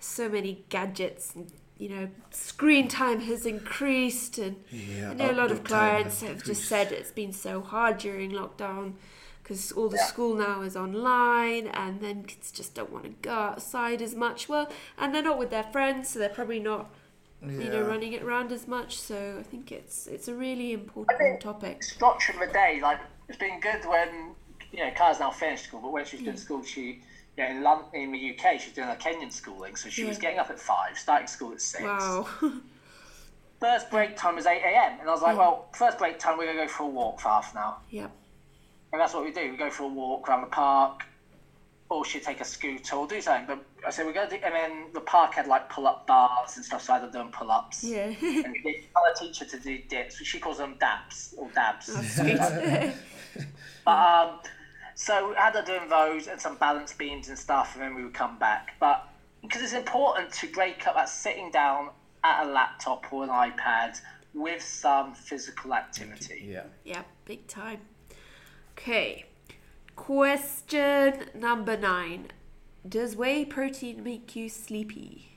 [0.00, 5.32] so many gadgets and you know screen time has increased, and Yeah, I know a
[5.32, 8.94] lot of clients has have just said it's been so hard during lockdown
[9.42, 10.04] because all the Yeah.
[10.04, 14.48] school now is online, and then kids just don't want to go outside as much.
[14.48, 16.90] Well, and they're not with their friends, so they're probably not
[17.42, 18.98] you know running it around as much.
[18.98, 21.82] So I think it's it's a really important topic.
[21.82, 24.34] structure of the day, like it's been good when
[24.72, 27.02] you know Kara's now finished school, but when she was doing school, she
[27.36, 30.04] you know, in London, in the UK, she was doing her Kenyan schooling, so she
[30.04, 31.84] was getting up at five, starting school at six.
[31.84, 32.26] Wow.
[33.60, 35.00] First break time was eight a.m.
[35.00, 37.28] and I was like, well, first break time we're gonna go for a walk for
[37.28, 38.12] half an hour, yep.
[38.92, 39.50] and that's what we do.
[39.50, 41.04] We go for a walk around the park,
[41.88, 43.46] or she'd take a scooter or do something.
[43.48, 46.64] But I said we're gonna do, and then the park had like pull-up bars and
[46.64, 47.82] stuff, so I had doing pull-ups.
[47.82, 48.06] Yeah.
[48.22, 50.22] And we tell a teacher to do dips.
[50.24, 51.90] She calls them dabs or dabs.
[53.84, 54.40] But um,
[55.00, 58.02] so we had her doing those and some balance beams and stuff, and then we
[58.02, 58.74] would come back.
[58.80, 59.08] But
[59.42, 61.90] because it's important to break up that sitting down
[62.24, 64.00] at a laptop or an iPad
[64.34, 66.48] with some physical activity.
[66.50, 66.64] Yeah.
[66.84, 67.78] Yeah, big time.
[68.72, 69.26] Okay.
[69.94, 72.32] Question number nine.
[72.86, 75.28] Does whey protein make you sleepy?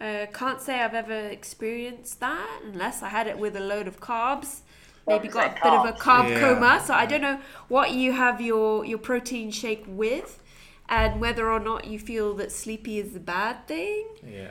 [0.00, 4.00] Uh, can't say I've ever experienced that unless I had it with a load of
[4.00, 4.62] carbs.
[5.06, 6.40] Maybe got a it's bit of a carb Yeah.
[6.40, 6.82] coma.
[6.84, 10.42] So I don't know what you have your, your protein shake with
[10.88, 14.06] and whether or not you feel that sleepy is a bad thing.
[14.26, 14.50] Yeah.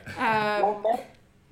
[0.62, 0.98] Um, Warm.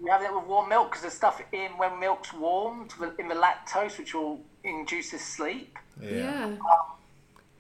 [0.05, 3.36] You have it with warm milk because there's stuff in when milk's warmed in the
[3.36, 5.78] lactose, which will induces sleep.
[6.00, 6.11] yeah.
[6.11, 6.57] yeah.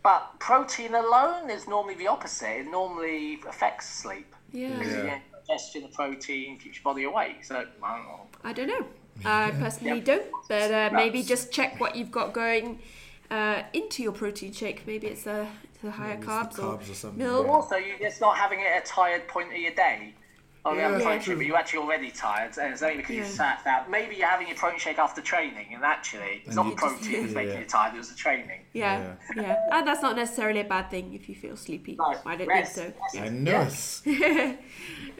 [0.02, 2.62] But protein alone is normally the opposite.
[2.62, 4.34] It normally affects sleep.
[4.52, 4.76] Yeah.
[4.76, 4.98] Because Yeah.
[4.98, 7.44] you get digestion of protein keeps your body awake.
[7.44, 8.20] So I don't know.
[8.42, 8.86] I don't know.
[9.24, 10.04] I personally Yep.
[10.04, 12.80] don't, but uh, maybe just check what you've got going
[13.30, 14.86] uh, into your protein shake.
[14.86, 15.46] Maybe it's the,
[15.82, 17.48] the higher Maybe it's the carbs, carbs or, or something, milk.
[17.48, 20.14] Also, you just not having it at a tired point of your day.
[20.64, 21.36] Oh, yeah, Yeah, protein true.
[21.36, 23.28] but you're actually already tired, and it's only because you Yeah.
[23.28, 23.90] sat down.
[23.90, 26.80] Maybe you're having your protein shake after training, and actually, it's And not you the
[26.80, 28.60] just- protein that's making you tired, it was the training.
[28.72, 31.96] Yeah, yeah, and that's not necessarily a bad thing if you feel sleepy.
[31.96, 33.20] No, I don't rest, think so.
[33.20, 33.26] rest.
[33.26, 34.56] I know.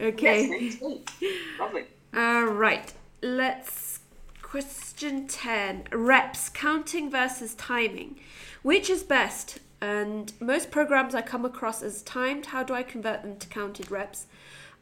[0.01, 0.49] Okay.
[0.49, 1.32] Yes, sleep, sleep.
[1.59, 1.84] Lovely.
[2.16, 2.93] All right.
[3.24, 4.00] Let's
[4.42, 5.84] question 10.
[5.92, 8.18] Reps, counting versus timing.
[8.62, 9.60] Which is best?
[9.80, 13.92] And most programs I come across as timed, how do I convert them to counted
[13.92, 14.26] reps?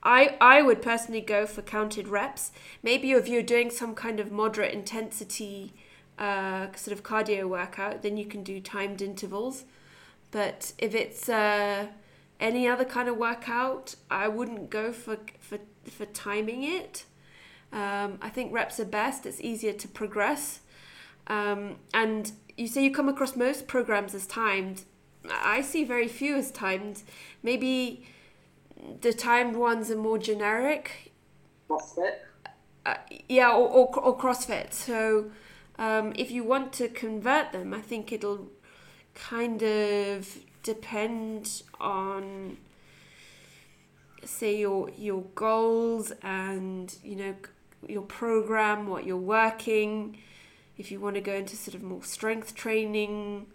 [0.03, 2.51] I, I would personally go for counted reps.
[2.83, 5.75] Maybe if you're doing some kind of moderate intensity
[6.19, 9.65] uh, sort of cardio workout, then you can do timed intervals.
[10.31, 11.89] But if it's uh,
[12.39, 17.05] any other kind of workout, I wouldn't go for for for timing it.
[17.73, 19.27] Um, I think reps are best.
[19.27, 20.61] It's easier to progress.
[21.27, 24.83] Um, and you say you come across most programs as timed.
[25.31, 27.03] I see very few as timed.
[27.43, 28.07] Maybe
[29.01, 31.13] the timed ones are more generic.
[31.69, 32.27] What's it?
[32.87, 32.95] uh,
[33.29, 34.73] yeah, or, or, or CrossFit.
[34.73, 35.31] So
[35.79, 38.49] um, if you want to convert them, I think it'll
[39.15, 42.59] kind of depend on
[44.23, 47.35] say your your goals and you know
[47.89, 50.19] your program what you're working
[50.77, 53.47] if you want to go into sort of more strength training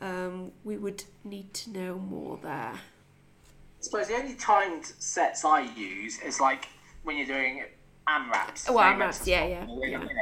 [0.00, 5.60] um, we would need to know more there I suppose the only timed sets I
[5.76, 6.68] use is like
[7.02, 7.64] when you're doing
[8.08, 8.66] AMRAPs.
[8.68, 9.98] Oh, so AMRAPs, reps yeah, yeah, yeah.
[9.98, 10.16] minute.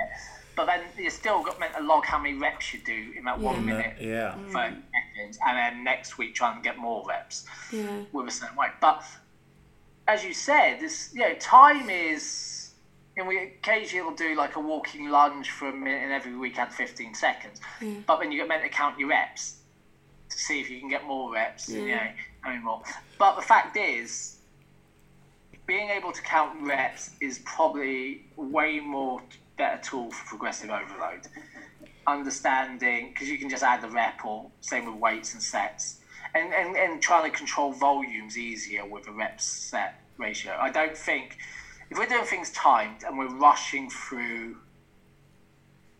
[0.56, 3.38] But then you still got meant to log how many reps you do in that
[3.38, 4.34] one minute, Yeah.
[4.36, 4.52] Mm.
[4.52, 8.72] seconds, and then next week try and get more reps yeah with a certain weight.
[8.80, 9.04] But
[10.08, 12.61] as you said, this you know time is.
[13.16, 16.58] And we occasionally will do like a walking lunge for a minute, and every week
[16.58, 17.60] add 15 seconds.
[18.06, 19.56] But then you get meant to count your reps
[20.30, 21.68] to see if you can get more reps.
[21.68, 22.08] and, You know,
[22.40, 22.82] how more.
[23.18, 24.38] But the fact is,
[25.66, 29.20] being able to count reps is probably way more
[29.58, 31.28] better tool for progressive overload.
[32.06, 36.00] Understanding because you can just add the rep or same with weights and sets,
[36.34, 40.56] and, and and trying to control volumes easier with a reps set ratio.
[40.58, 41.38] I don't think
[41.92, 44.56] if we're doing things timed and we're rushing through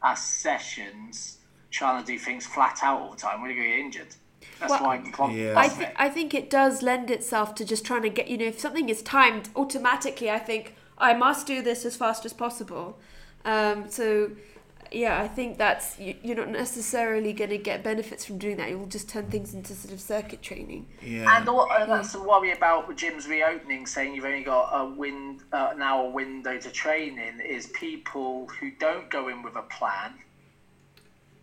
[0.01, 1.38] our sessions,
[1.70, 4.14] trying to do things flat out all the time, we're going to get injured.
[4.59, 5.55] That's Well, why I'm Yeah.
[5.57, 8.47] I, th- I think it does lend itself to just trying to get you know
[8.47, 12.99] if something is timed automatically i think i must do this as fast as possible
[13.45, 14.30] um, so
[14.95, 18.68] yeah i think that's you, you're not necessarily going to get benefits from doing that
[18.70, 21.36] you'll just turn things into sort of circuit training Yeah.
[21.36, 24.86] And all, uh, that's the worry about the gyms reopening, saying you've only got a
[24.86, 27.40] win uh, an hour window to train in.
[27.40, 30.14] Is people who don't go in with a plan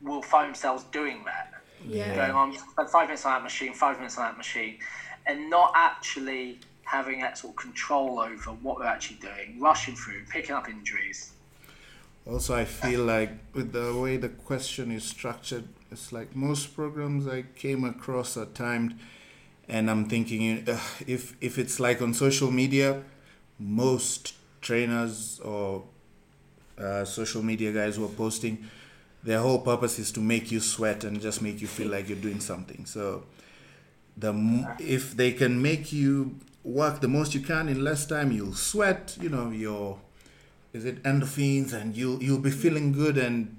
[0.02, 1.54] will find themselves doing that,
[1.86, 4.78] yeah going on spend five minutes on that machine, five minutes on that machine,
[5.26, 10.24] and not actually having that sort of control over what they're actually doing, rushing through,
[10.30, 11.34] picking up injuries.
[12.26, 17.28] Also, I feel like with the way the question is structured, it's like most programs
[17.28, 18.96] I came across are timed,
[19.68, 23.04] and I'm thinking uh, if if it's like on social media,
[23.58, 25.84] most trainers or
[26.78, 28.66] uh, social media guys who are posting,
[29.24, 32.18] their whole purpose is to make you sweat and just make you feel like you're
[32.18, 32.86] doing something.
[32.86, 33.24] So,
[34.16, 38.54] the if they can make you work the most you can in less time, you'll
[38.54, 39.18] sweat.
[39.20, 40.00] You know your
[40.74, 43.56] is it endorphins and you'll you'll be feeling good and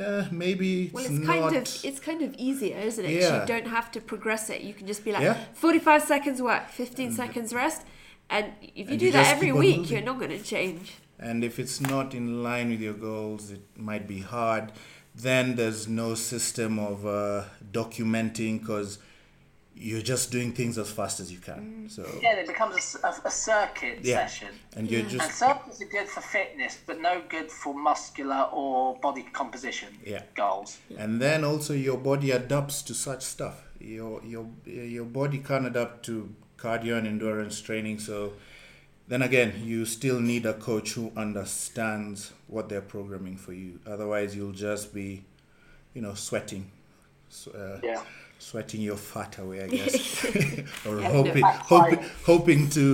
[0.00, 3.40] uh, maybe it's, well it's not kind of it's kind of easier isn't it Yeah.
[3.40, 5.36] you don't have to progress it you can just be like Yeah.
[5.54, 7.82] 45 seconds work 15 seconds rest
[8.30, 9.92] and if you And do you that every week moving.
[9.92, 13.62] you're not going to change and if it's not in line with your goals it
[13.76, 14.72] might be hard
[15.14, 18.98] then there's no system of uh, documenting because
[19.74, 23.98] you're just doing things as fast as you can so Yeah, it becomes a circuit
[24.02, 24.26] Yeah.
[24.26, 24.48] session.
[24.76, 28.96] and you're And just circuits are good for fitness, but no good for muscular or
[29.00, 30.22] body composition Yeah.
[30.34, 30.78] goals.
[30.98, 36.04] and then also your body adapts to such stuff your your your body can't adapt
[36.06, 38.34] to cardio and endurance training so
[39.08, 44.36] then again you still need a coach who understands what they're programming for you otherwise
[44.36, 45.24] you'll just be
[45.94, 46.70] you know sweating
[47.28, 48.02] so, uh, Yeah.
[48.42, 50.24] Sweating your fat away i guess
[50.86, 52.84] or Yeah, hoping hoping hoping to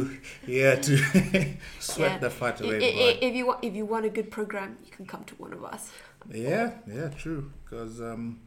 [0.46, 0.96] yeah to
[1.80, 2.18] sweat Yeah.
[2.18, 2.86] the fat away I- but-
[3.24, 5.52] I- if you want if you want a good program you can come to one
[5.52, 5.90] of us
[6.30, 7.52] yeah, yeah, true.
[7.64, 8.40] Because um,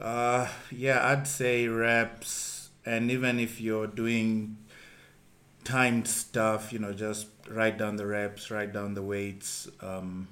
[0.00, 4.56] uh, yeah, I'd say reps, and even if you're doing
[5.64, 9.68] timed stuff, you know, just write down the reps, write down the weights.
[9.82, 10.28] Um,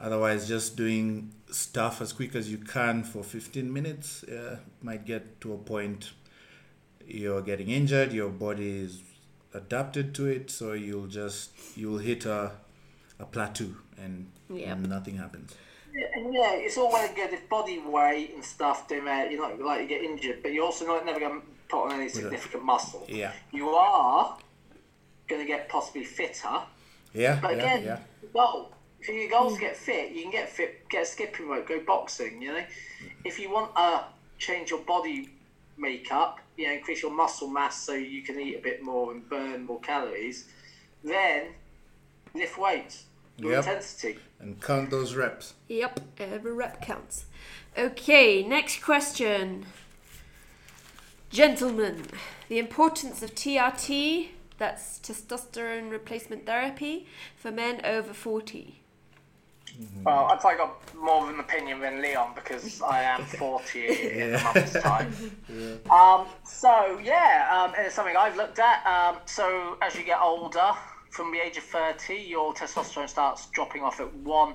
[0.00, 5.40] otherwise, just doing stuff as quick as you can for 15 minutes uh, might get
[5.40, 6.12] to a point
[7.06, 8.12] you're getting injured.
[8.12, 9.02] Your body is
[9.54, 12.52] adapted to it, so you'll just you'll hit a
[13.18, 14.78] a plateau and Yep.
[14.78, 15.54] nothing happens.
[15.92, 19.60] Yeah, it's all well and good if body weight and stuff doing that, you're not
[19.60, 22.64] like you get injured, but you're also not never going to put on any significant
[22.64, 23.04] muscle.
[23.08, 23.32] Yeah.
[23.52, 24.38] You are
[25.28, 26.60] going to get possibly fitter,
[27.12, 27.98] Yeah, but yeah, again, yeah.
[28.22, 28.72] the goal.
[29.00, 31.68] If your goal is to get fit, you can get fit, get a skipping rope,
[31.68, 32.42] go boxing.
[32.42, 32.66] You know, mm.
[33.24, 34.04] if you want to
[34.38, 35.30] change your body
[35.76, 39.28] makeup, you know, increase your muscle mass so you can eat a bit more and
[39.28, 40.46] burn more calories,
[41.04, 41.48] then
[42.34, 43.04] lift weights,
[43.38, 43.58] with Yep.
[43.58, 44.18] intensity.
[44.40, 45.54] And count those reps.
[45.68, 47.26] Yep, every rep counts.
[47.76, 49.66] Okay, next question.
[51.30, 52.06] Gentlemen,
[52.48, 58.77] the importance of TRT, that's testosterone replacement therapy, for men over 40.
[60.04, 64.34] Well, I've probably got more of an opinion than Leon because I am 40 in
[64.34, 65.12] a month's time.
[65.90, 68.84] Um, so, yeah, um, and it's something I've looked at.
[68.86, 70.70] Um, so, as you get older,
[71.10, 74.54] from the age of 30, your testosterone starts dropping off at 1,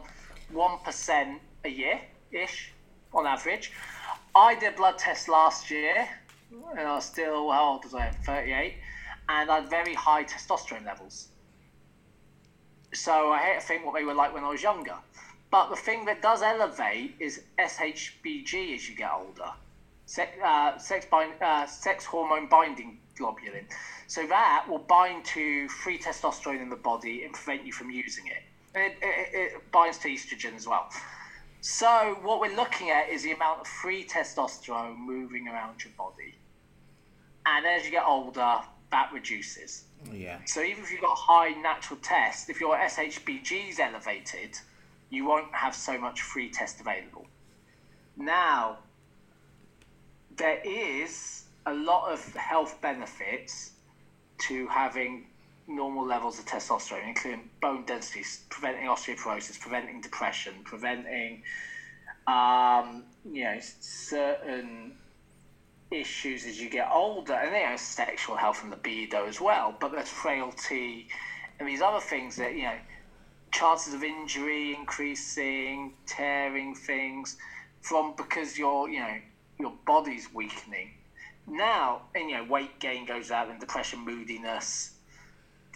[0.53, 1.99] 1% a year
[2.31, 2.71] ish
[3.13, 3.71] on average.
[4.35, 6.07] I did blood tests last year,
[6.77, 8.09] and I was still, how old was I?
[8.25, 8.75] 38,
[9.29, 11.29] and I had very high testosterone levels.
[12.93, 14.95] So I hate to think what they were like when I was younger.
[15.53, 19.51] But the thing that does elevate is SHBG as you get older,
[20.07, 23.65] sex, uh, sex, bind, uh, sex hormone binding globulin.
[24.07, 28.25] So that will bind to free testosterone in the body and prevent you from using
[28.25, 28.41] it.
[28.73, 30.89] It, it, it binds to estrogen as well.
[31.61, 36.33] So what we're looking at is the amount of free testosterone moving around your body.
[37.45, 38.57] And as you get older,
[38.89, 39.83] that reduces.
[40.11, 40.39] Yeah.
[40.47, 44.57] So even if you've got high natural test, if your SHBG is elevated,
[45.13, 47.27] you won't have so much free test available.
[48.17, 48.79] Now,
[50.35, 53.73] there is a lot of health benefits
[54.47, 55.27] to having
[55.67, 61.43] normal levels of testosterone, including bone density, preventing osteoporosis, preventing depression, preventing
[62.25, 64.93] um, you know certain
[65.91, 69.75] issues as you get older, and you know sexual health and libido as well.
[69.79, 71.07] But there's frailty
[71.59, 72.77] and these other things that you know
[73.53, 77.37] chances of injury increasing, tearing things
[77.81, 79.15] from because your you know
[79.59, 80.89] your body's weakening.
[81.47, 84.95] Now, and you know weight gain goes out and depression, moodiness.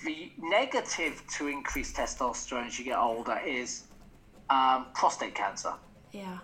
[0.03, 3.83] The negative to increased testosterone as you get older is
[4.49, 5.73] um, prostate cancer.
[6.11, 6.39] Yeah.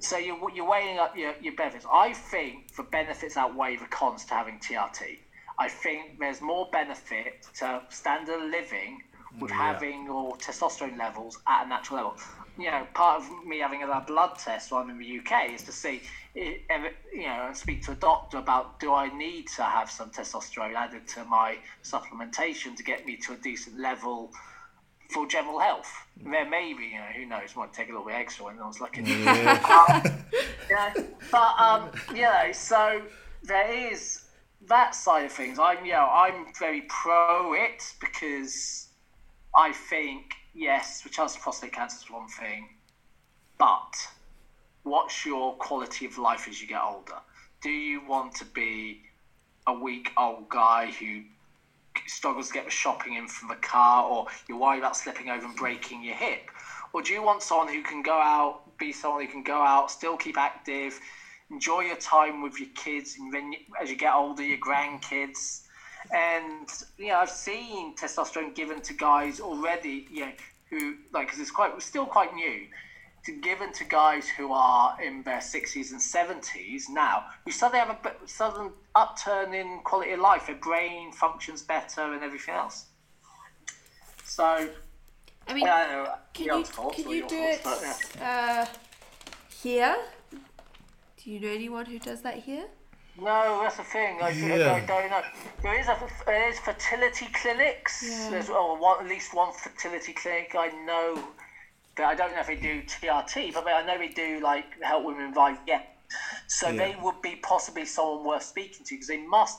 [0.00, 1.84] So you're, you're weighing up your, your benefits.
[1.92, 5.18] I think the benefits outweigh the cons to having TRT.
[5.58, 9.02] I think there's more benefit to standard living
[9.40, 9.56] with Yeah.
[9.56, 12.16] having your testosterone levels at a natural level.
[12.56, 15.62] You know, part of me having a blood test while I'm in the UK is
[15.62, 16.02] to see,
[16.34, 20.74] you know, and speak to a doctor about do I need to have some testosterone
[20.74, 24.32] added to my supplementation to get me to a decent level
[25.10, 25.90] for general health.
[26.16, 28.66] There may be, you know, who knows, might take a little bit extra when I
[28.66, 29.06] was looking.
[30.70, 30.92] Yeah,
[31.30, 33.00] but um, you know, so
[33.42, 34.22] there is
[34.66, 35.58] that side of things.
[35.58, 38.87] I'm, you know, I'm very pro it because
[39.58, 42.68] I think yes, chance of prostate cancer is one thing,
[43.58, 43.92] but
[44.84, 47.18] what's your quality of life as you get older?
[47.60, 49.00] Do you want to be
[49.66, 51.22] a weak old guy who
[52.06, 55.44] struggles to get the shopping in from the car, or you're worried about slipping over
[55.44, 56.52] and breaking your hip?
[56.92, 59.90] Or do you want someone who can go out, be someone who can go out,
[59.90, 61.00] still keep active,
[61.50, 65.62] enjoy your time with your kids, and then as you get older, your grandkids?
[66.12, 70.32] And you know, I've seen testosterone given to guys already, you know,
[70.70, 72.66] who like because it's quite still quite new,
[73.24, 77.90] to given to guys who are in their sixties and seventies now, who suddenly have
[77.90, 80.46] a sudden upturn in quality of life.
[80.46, 82.86] Their brain functions better and everything else.
[84.24, 84.68] So
[85.46, 86.14] I mean, know.
[86.32, 88.66] can you thoughts can you do thoughts, it but, yeah.
[88.66, 88.76] uh,
[89.62, 89.96] here?
[91.22, 92.66] Do you know anyone who does that here?
[93.20, 94.18] No, that's the thing.
[94.22, 94.74] I, Yeah.
[94.74, 95.22] I don't know.
[95.62, 95.96] There is a
[96.26, 98.04] there is fertility clinics.
[98.06, 98.30] Yeah.
[98.30, 101.22] There's well, one, at least one fertility clinic I know.
[101.96, 105.04] But I don't know if they do TRT, but I know they do like help
[105.04, 105.82] women with Yeah,
[106.46, 106.76] So Yeah.
[106.76, 109.58] they would be possibly someone worth speaking to because they must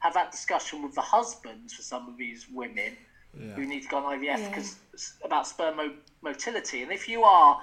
[0.00, 2.96] have that discussion with the husbands for some of these women
[3.54, 4.48] who need to go on IVF Yeah.
[4.48, 4.78] because
[5.22, 6.82] about sperm mo- motility.
[6.82, 7.60] And if you are,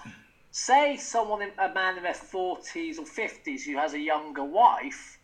[0.51, 5.16] say, someone, in, a man in their forties or fifties who has a younger wife,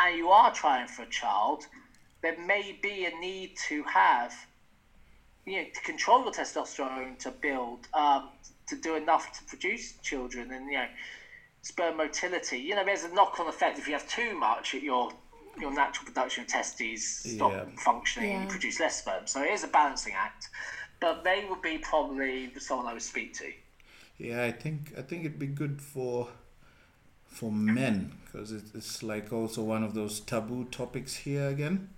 [0.00, 1.66] and you are trying for a child,
[2.22, 4.32] there may be a need to have,
[5.44, 8.30] you know, to control your testosterone to build, um,
[8.68, 10.86] to do enough to produce children, and you know,
[11.62, 12.58] sperm motility.
[12.58, 15.10] You know, there's a knock-on effect if you have too much at your
[15.58, 17.64] your natural production of testes stop Yeah.
[17.78, 18.48] functioning and Yeah.
[18.48, 19.26] produce less sperm.
[19.26, 20.48] So it is a balancing act.
[21.00, 23.52] But they would be probably the someone I would speak to.
[24.18, 26.28] Yeah, I think I think it'd be good for
[27.28, 31.88] for men because it's like also one of those taboo topics here again.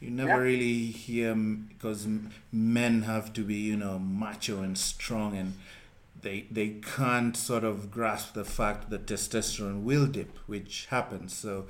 [0.00, 0.36] You never Yeah.
[0.36, 2.06] really hear because
[2.52, 5.54] men have to be you know macho and strong and
[6.22, 11.34] they they can't sort of grasp the fact that testosterone will dip, which happens.
[11.36, 11.66] So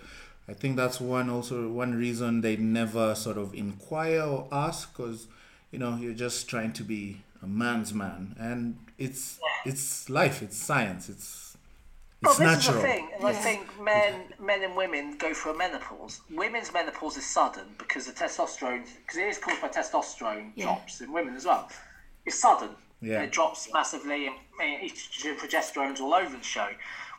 [0.48, 5.28] I think that's one also one reason they never sort of inquire or ask because
[5.70, 10.56] you know you're just trying to be a man's man and it's it's life it's
[10.56, 11.49] science it's
[12.22, 15.52] Well, this natural is the thing, and I think men, men and women go through
[15.52, 16.20] a menopause.
[16.30, 20.64] Women's menopause is sudden because the testosterone, because it is caused by testosterone Yeah.
[20.66, 21.70] drops in women as well.
[22.26, 22.70] It's sudden.
[23.00, 23.22] Yeah.
[23.22, 26.68] It drops massively, and, and estrogen, progesterone's all over the show.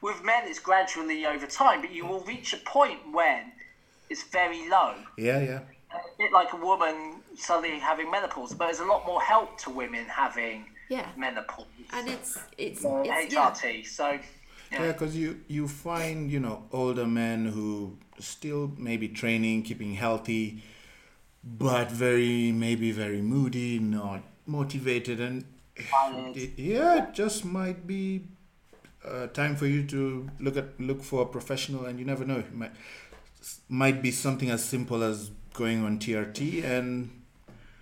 [0.03, 3.51] With men, it's gradually over time, but you will reach a point when
[4.11, 4.93] it's very low.
[5.17, 9.21] yeah yeah It, bit like a woman suddenly having menopause, but there's a lot more
[9.21, 11.07] help to women having Yeah.
[11.17, 11.65] menopause.
[11.93, 13.49] And it's it's, it's yeah.
[13.51, 13.87] HRT.
[13.87, 14.19] So
[14.71, 20.63] Yeah, because you you find you know older men who still maybe training, keeping healthy,
[21.43, 25.43] but very maybe very moody, not motivated, and
[26.35, 28.27] it, yeah, it just might be
[29.05, 32.39] uh, time for you to look at look for a professional, and you never know.
[32.39, 32.71] It might
[33.69, 37.09] might be something as simple as going on TRT and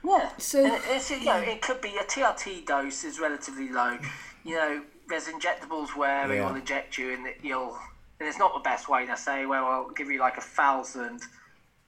[0.03, 0.29] Yeah.
[0.37, 3.97] So- And it's, you know, it could be a TRT dose is relatively low.
[4.45, 6.47] You know, there's injectables where they Yeah.
[6.47, 7.78] will inject you and that you'll,
[8.20, 9.05] and it's not the best way.
[9.05, 11.24] They say, well, I'll give you like a thousand,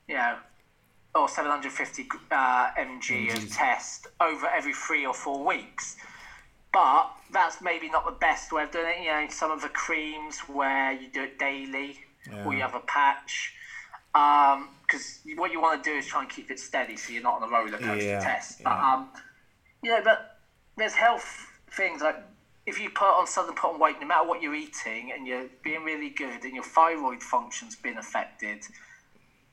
[0.07, 0.37] you know,
[1.13, 5.95] or 750 uh, mg of test over every three or four weeks.
[6.73, 9.05] But that's maybe not the best way of doing it.
[9.05, 11.99] You know, some of the creams where you do it daily
[12.45, 13.53] or you have a patch.
[14.13, 17.41] Because what you want to do is try and keep it steady so you're not
[17.41, 18.63] on a roller coaster Yeah, test.
[18.63, 18.93] But, yeah.
[18.93, 19.09] um,
[19.83, 20.37] you know, but
[20.77, 22.15] there's health things like
[22.71, 25.47] if you put on suddenly put on weight, no matter what you're eating, and you're
[25.61, 28.59] being really good, and your thyroid function's been affected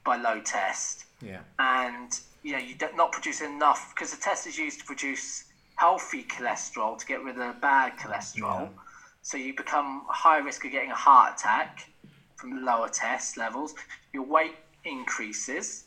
[0.04, 4.46] by low test, yeah, and you know you don't not produce enough because the test
[4.46, 5.44] is used to produce
[5.74, 8.62] healthy cholesterol to get rid of the bad cholesterol.
[8.62, 8.68] Yeah.
[9.22, 11.90] So you become high risk of getting a heart attack
[12.36, 13.74] from lower test levels.
[14.12, 14.54] Your weight
[14.84, 15.84] increases.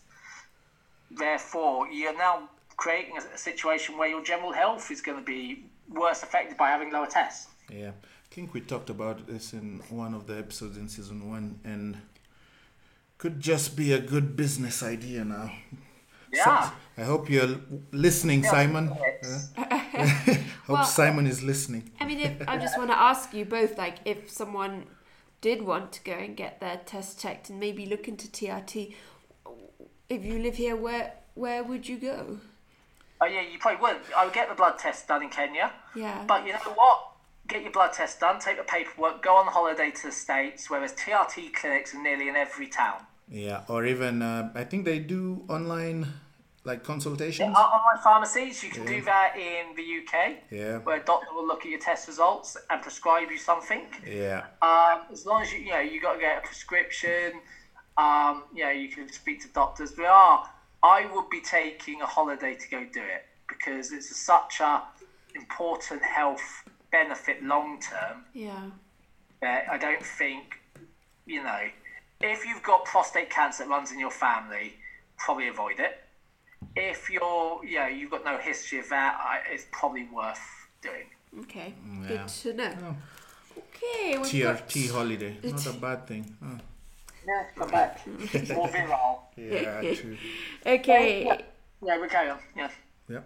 [1.10, 5.58] Therefore, you're now creating a situation where your general health is going to be
[5.94, 7.48] worse affected by having lower tests.
[7.70, 7.92] yeah.
[7.92, 11.98] I think we talked about this in one of the episodes in season one, and
[13.18, 15.52] could just be a good business idea now.
[16.32, 16.46] Yeah.
[16.70, 17.60] So- I hope you're
[17.92, 18.92] listening, Simon.
[19.24, 19.50] Yes.
[19.58, 19.64] Uh,
[20.66, 21.92] hope Well- Simon is listening.
[22.00, 24.86] I mean, if, I just want to ask you both, like, if someone
[25.42, 28.96] did want to go and get their test checked and maybe look into TRT,
[30.10, 32.40] if you live here, where where would you go?
[33.22, 33.98] Oh yeah, you probably would.
[34.18, 35.72] I would get the blood test done in Kenya.
[35.96, 36.24] Yeah.
[36.28, 37.08] But you know what?
[37.48, 40.80] Get your blood test done, take the paperwork, go on holiday to the States where
[40.80, 43.02] there's TRT clinics in nearly in every town.
[43.30, 46.08] Yeah, or even uh, I think they do online
[46.64, 47.56] like consultations.
[47.56, 51.46] Uh, Online pharmacies, you can do that in the UK, Yeah, where a doctor will
[51.48, 53.86] look at your test results and prescribe you something.
[54.08, 57.42] yeah, Um, as long as you, you know, you got to get a prescription.
[57.98, 59.92] Um, you know, you can speak to doctors.
[59.94, 60.48] There are.
[60.84, 64.82] I would be taking a holiday to go do it because it's such a
[65.36, 68.70] important health benefit long term Yeah.
[69.42, 70.60] that I don't think,
[71.26, 71.62] you know,
[72.22, 74.74] if you've got prostate cancer that runs in your family,
[75.18, 76.04] probably avoid it.
[76.76, 80.40] If you're, you know, you've got no history of that, I, it's probably worth
[80.82, 81.06] doing.
[81.42, 81.74] Okay.
[81.88, 82.18] Mm, yeah.
[82.18, 82.74] Good to know.
[82.84, 82.96] Oh.
[83.58, 84.18] Okay.
[84.18, 86.36] We've TRT got- holiday, not a bad thing.
[86.44, 86.60] Huh.
[87.28, 88.06] Yeah, come back.
[88.08, 89.20] More viral.
[89.38, 90.18] Yeah, true.
[90.66, 91.44] Okay.
[91.84, 92.40] Yeah, we carry on.
[92.56, 92.70] Yeah.
[93.10, 93.22] Yeah.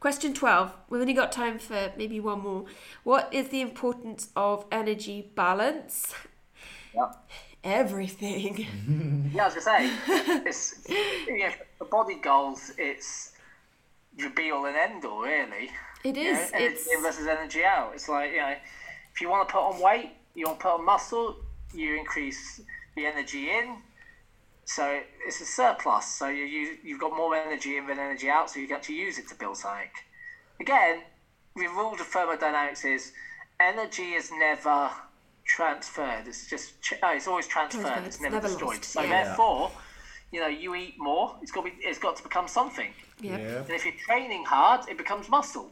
[0.00, 0.72] Question 12.
[0.90, 2.66] We've only got time for maybe one more.
[3.02, 6.14] What is the importance of energy balance?
[6.94, 7.12] Yeah.
[7.64, 8.66] Everything.
[9.34, 12.72] Yeah, I was gonna say, it's you know, the body goals.
[12.78, 13.32] It's
[14.16, 15.70] the be all and end all, really.
[16.02, 17.92] It You know, energy It's in versus energy out.
[17.94, 18.54] It's like you know,
[19.12, 21.36] if you want to put on weight, you want to put on muscle,
[21.74, 22.60] you increase
[22.98, 23.76] the energy in.
[24.64, 26.06] So it's a surplus.
[26.06, 28.50] So you use, you've got more energy in than energy out.
[28.50, 29.88] So you get to use it to build something.
[30.60, 31.02] Again,
[31.56, 33.12] the rule of thermodynamics is
[33.60, 34.90] energy is never
[35.44, 36.24] transferred.
[36.26, 37.80] It's just ch- no, it's always transferred.
[37.82, 38.76] Transferred, It's it's never, never destroyed.
[38.76, 39.24] lost, So yeah.
[39.24, 39.70] therefore,
[40.32, 41.36] you know, you eat more.
[41.40, 42.92] It's got to be, it's got to become something.
[43.20, 43.38] yeah.
[43.38, 43.58] Yeah.
[43.60, 45.70] And if you're training hard, it becomes muscle.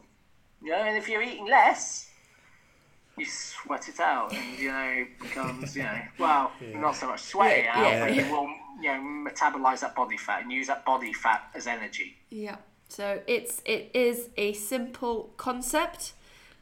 [0.63, 2.06] You know, and if you're eating less,
[3.17, 7.21] you sweat it out, and you know, it becomes you know, well, not so much
[7.21, 8.05] sweat it Yeah, out, yeah.
[8.05, 8.47] but you will
[8.81, 12.15] you know metabolize that body fat and use that body fat as energy.
[12.29, 12.57] Yeah.
[12.89, 16.13] So it's it is a simple concept,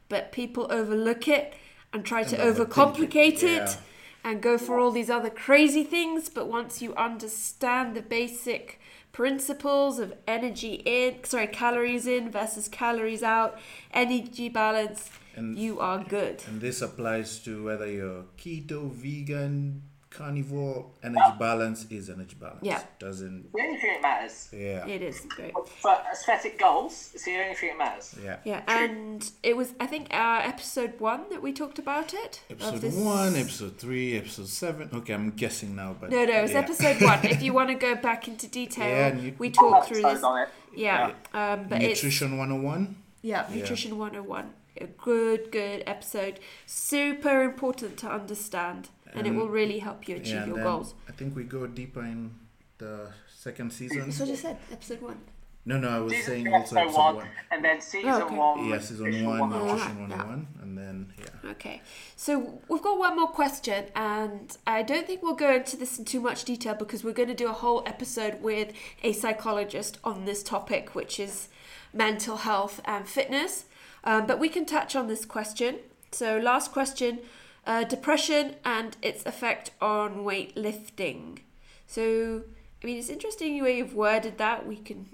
[0.10, 1.54] but people overlook it
[1.94, 2.70] and try to And overthink it,
[3.12, 3.76] overcomplicate it, yeah.
[4.24, 6.30] and go for all these other crazy things.
[6.30, 8.80] But once you understand the basic
[9.12, 13.58] principles of energy in, sorry, calories in versus calories out,
[13.94, 16.44] energy balance, And- you are good.
[16.48, 20.86] And this applies to whether you're keto, vegan, carnivore.
[21.04, 22.60] Energy balance is energy balance.
[22.64, 22.82] Yeah.
[23.00, 23.52] Doesn't.
[23.52, 24.88] The only thing that matters Yeah.
[24.88, 25.52] It is great.
[25.82, 27.12] for aesthetic goals.
[27.14, 28.16] It's the only thing that matters.
[28.24, 28.38] Yeah.
[28.46, 32.42] Yeah, and it was I think uh, episode one that we talked about it.
[32.50, 34.90] Episode this- one, episode three, episode seven.
[34.94, 36.60] Okay, I'm guessing now, but No, no, it's yeah.
[36.60, 37.20] episode one.
[37.26, 40.24] If you want to go back into detail, Yeah, and you- we talk through this.
[40.24, 40.50] on it.
[40.74, 42.96] Yeah, um, but it's Nutrition 101.
[43.22, 44.54] yeah, nutrition one hundred and one.
[44.82, 46.40] A good, good episode.
[46.66, 50.94] Super important to understand, and it will really help you achieve Yeah, your goals.
[51.08, 52.32] I think we go deeper in
[52.78, 54.00] the second season.
[54.06, 54.58] That's what I said.
[54.72, 55.20] Episode one.
[55.68, 57.28] No, no, I was Season saying also episode episode one, one.
[57.50, 58.36] and then season Oh, okay.
[58.36, 58.66] one.
[58.70, 59.68] Yeah, season Nutrition one, 101.
[59.78, 60.18] Nutrition Yeah.
[60.18, 61.52] 101, and then yeah.
[61.52, 61.82] Okay,
[62.16, 66.06] so we've got one more question, and I don't think we'll go into this in
[66.06, 70.26] too much detail because we're going to do a whole episode with a psychologist on
[70.26, 71.50] this topic, which is
[71.96, 73.66] mental health and fitness.
[74.04, 75.78] Um, but we can touch on this question.
[76.12, 77.20] So, last question
[77.66, 81.40] uh, depression and its effect on weightlifting.
[81.88, 82.44] So,
[82.84, 84.68] I mean, it's interesting the way you've worded that.
[84.68, 85.08] We can,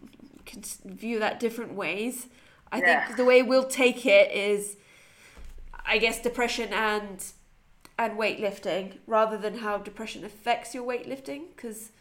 [0.45, 2.27] can view that different ways.
[2.71, 3.05] I Yeah.
[3.05, 4.75] think the way we'll take it is
[5.85, 7.23] I guess depression and
[7.97, 11.91] and weightlifting rather than how depression affects your weightlifting because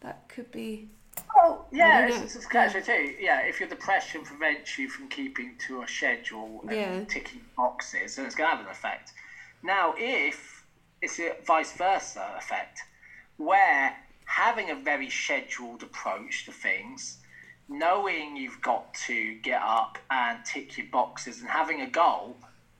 [0.00, 0.88] that could be
[1.36, 2.24] Oh, yeah, don't it's, know.
[2.24, 3.14] it's, it's catch too.
[3.20, 7.04] Yeah, if your depression prevents you from keeping to a schedule and Yeah.
[7.08, 9.12] ticking boxes, then it's going to have an effect.
[9.62, 10.64] Now, if
[11.02, 12.80] it's a vice versa effect,
[13.36, 17.18] where having a very scheduled approach to things,
[17.68, 22.36] knowing you've got to get up and tick your boxes and having a goal,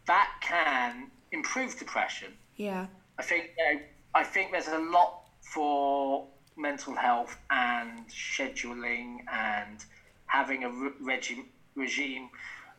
[0.07, 2.33] that can improve depression.
[2.57, 2.87] yeah
[3.19, 3.81] I think you know,
[4.15, 6.27] I think there's a lot for
[6.57, 9.85] mental health and scheduling and
[10.27, 12.31] having a re- regime regime,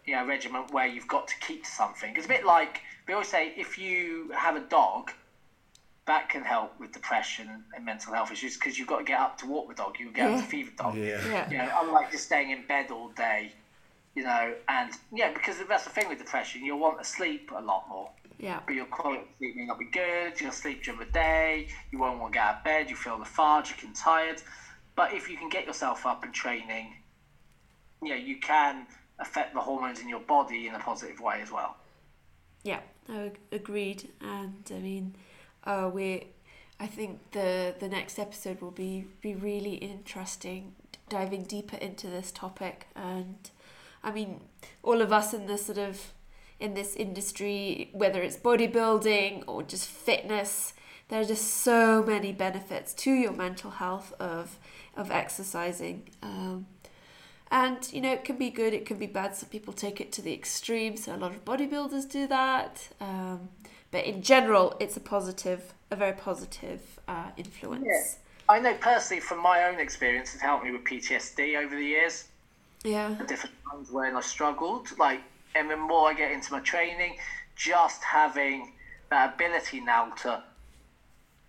[0.05, 2.15] you know, regiment where you've got to keep to something.
[2.15, 5.11] It's a bit like they always say if you have a dog,
[6.07, 9.37] that can help with depression and mental health issues because you've got to get up
[9.39, 10.41] to walk the dog, you get up Yeah.
[10.41, 10.95] to feed the dog.
[10.95, 11.21] Yeah.
[11.27, 13.51] yeah You know, unlike just staying in bed all day,
[14.15, 17.61] you know, and yeah, because that's the thing with depression, you'll want to sleep a
[17.61, 20.39] lot more yeah but your quality of sleep may not be good.
[20.39, 21.67] You'll sleep during the day.
[21.91, 22.89] You won't want to get out of bed.
[22.89, 24.41] You feel lethargic and tired.
[24.95, 26.93] But if you can get yourself up and training,
[28.03, 28.87] you know, you can
[29.19, 31.77] affect the hormones in your body in a positive way as well.
[32.63, 35.15] yeah I agreed and I mean
[35.63, 36.27] uh, we
[36.79, 40.75] I think the the next episode will be be really interesting
[41.09, 43.49] diving deeper into this topic and
[44.03, 44.41] I mean
[44.83, 46.11] all of us in this sort of
[46.59, 50.73] in this industry whether it's bodybuilding or just fitness
[51.09, 54.57] there are just so many benefits to your mental health of
[54.95, 56.03] of exercising.
[56.21, 56.65] Um,
[57.49, 59.35] and you know it can be good it can be bad.
[59.35, 62.89] Some people take it to the extreme so a lot of bodybuilders do that.
[62.99, 63.49] Um,
[63.91, 68.17] but in general it's a positive a very positive uh, influence.
[68.49, 72.25] I know personally from my own experience, it's helped me with PTSD over the years.
[72.83, 73.09] yeah.
[73.27, 74.97] Different times when I struggled.
[74.97, 75.21] Like,
[75.57, 77.15] and the more I get into my training,
[77.55, 78.73] just having
[79.09, 80.43] that ability now to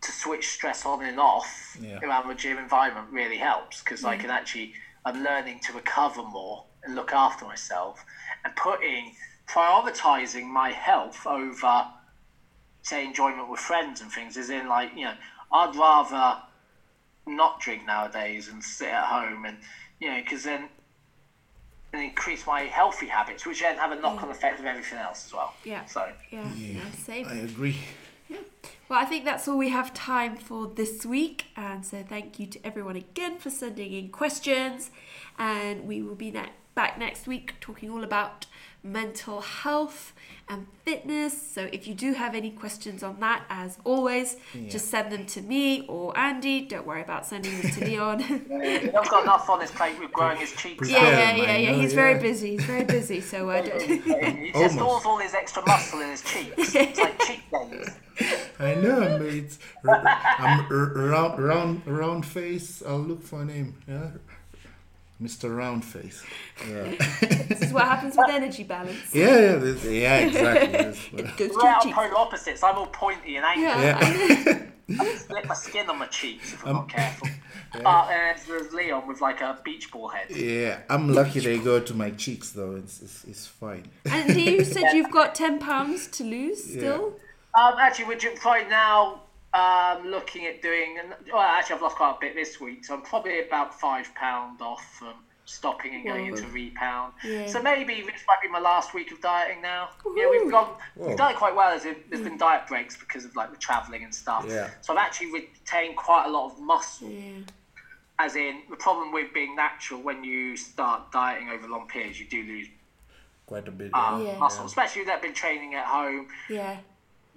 [0.00, 1.98] to switch stress on and off Yeah.
[2.02, 4.20] around the gym environment really helps because I mm.
[4.20, 4.72] can actually
[5.04, 8.04] I'm learning to recover more and look after myself
[8.44, 9.12] and putting
[9.48, 11.86] prioritizing my health over
[12.82, 15.14] say enjoyment with friends and things is in like you know
[15.52, 16.38] I'd rather
[17.26, 19.58] not drink nowadays and sit at home and
[19.98, 20.68] you know because then
[21.92, 25.32] and increase my healthy habits which then have a knock-on effect of everything else as
[25.32, 25.84] well Yeah.
[25.86, 27.76] so yeah, yeah same I agree.
[28.28, 28.36] Yeah.
[28.90, 31.46] Well, I think that's all we have time for this week.
[31.56, 34.90] And so thank you to everyone again for sending in questions.
[35.38, 38.44] And we will be ne- back next week talking all about
[38.82, 40.12] mental health
[40.48, 41.40] and fitness.
[41.52, 44.36] So if you do have any questions on that, as always,
[44.68, 46.62] just send them to me or Andy.
[46.66, 48.22] Don't worry about sending them to Leon.
[48.22, 51.56] I've got enough on his plate with growing his cheeks yeah, yeah, Yeah, yeah, I
[51.58, 51.72] yeah.
[51.74, 52.52] He's very busy.
[52.52, 53.20] He's very busy.
[53.20, 53.80] So uh, I don't.
[54.38, 57.90] he just stores all his extra muscle in his cheeks it's like cheek days
[58.58, 59.44] I know, mate.
[59.44, 60.02] It's r-
[60.38, 62.82] I'm r- round, round, round face.
[62.84, 63.74] I'll look for a name.
[63.86, 64.10] Yeah,
[65.22, 65.50] Mr.
[65.50, 66.22] Roundface.
[66.68, 66.94] Yeah,
[67.48, 69.12] this is what happens with energy balance.
[69.14, 70.78] yeah, yeah, this, yeah exactly.
[71.18, 71.94] It goes to we're your out cheeks.
[71.96, 74.64] polar opposites I'm all pointy and angry Yeah.
[74.86, 77.28] yeah, split my skin on my cheeks if I'm Um, not careful
[77.72, 80.80] but uh, there's Leon with like a beach ball head yeah.
[80.88, 82.76] I'm lucky they go to my cheeks though.
[82.76, 83.88] It's it's, it's fine.
[84.06, 87.14] And you said you've got ten pounds to lose still.
[87.60, 89.22] Um, actually, we're ju- right now
[89.58, 90.98] um, looking at doing.
[91.32, 94.60] Well, actually, I've lost quite a bit this week, so I'm probably about five pound
[94.60, 95.14] off from
[95.44, 96.36] stopping and going Whoa.
[96.36, 97.14] into repound.
[97.24, 97.46] Yeah.
[97.46, 99.88] So maybe this might be my last week of dieting now.
[100.14, 100.74] Yeah, we've gone.
[100.96, 101.70] We've done it quite well.
[101.72, 104.44] As in, there's been diet breaks because of like the travelling and stuff.
[104.48, 104.70] Yeah.
[104.82, 107.10] So I've actually retained quite a lot of muscle.
[107.10, 107.40] Yeah.
[108.20, 112.26] As in, the problem with being natural when you start dieting over long periods, you
[112.26, 112.66] do lose
[113.46, 113.94] Quite a bit.
[113.94, 114.36] um, Yeah.
[114.38, 116.78] muscle, especially if they've been training at home Yeah.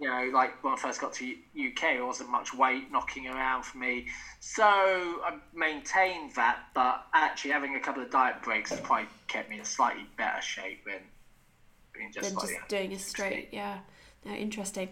[0.02, 3.64] You know, like when I first got to UK, there wasn't much weight knocking around
[3.64, 4.08] for me.
[4.40, 9.52] So I maintained that, but actually having a couple of diet breaks has probably kept
[9.52, 11.02] me in slightly better shape than
[11.94, 13.50] being just Than like just doing a straight.
[13.52, 13.78] Yeah.
[14.26, 14.90] No, interesting.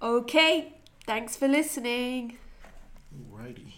[0.00, 0.72] Okay.
[1.04, 2.38] Thanks for listening.
[3.32, 3.72] Alrighty.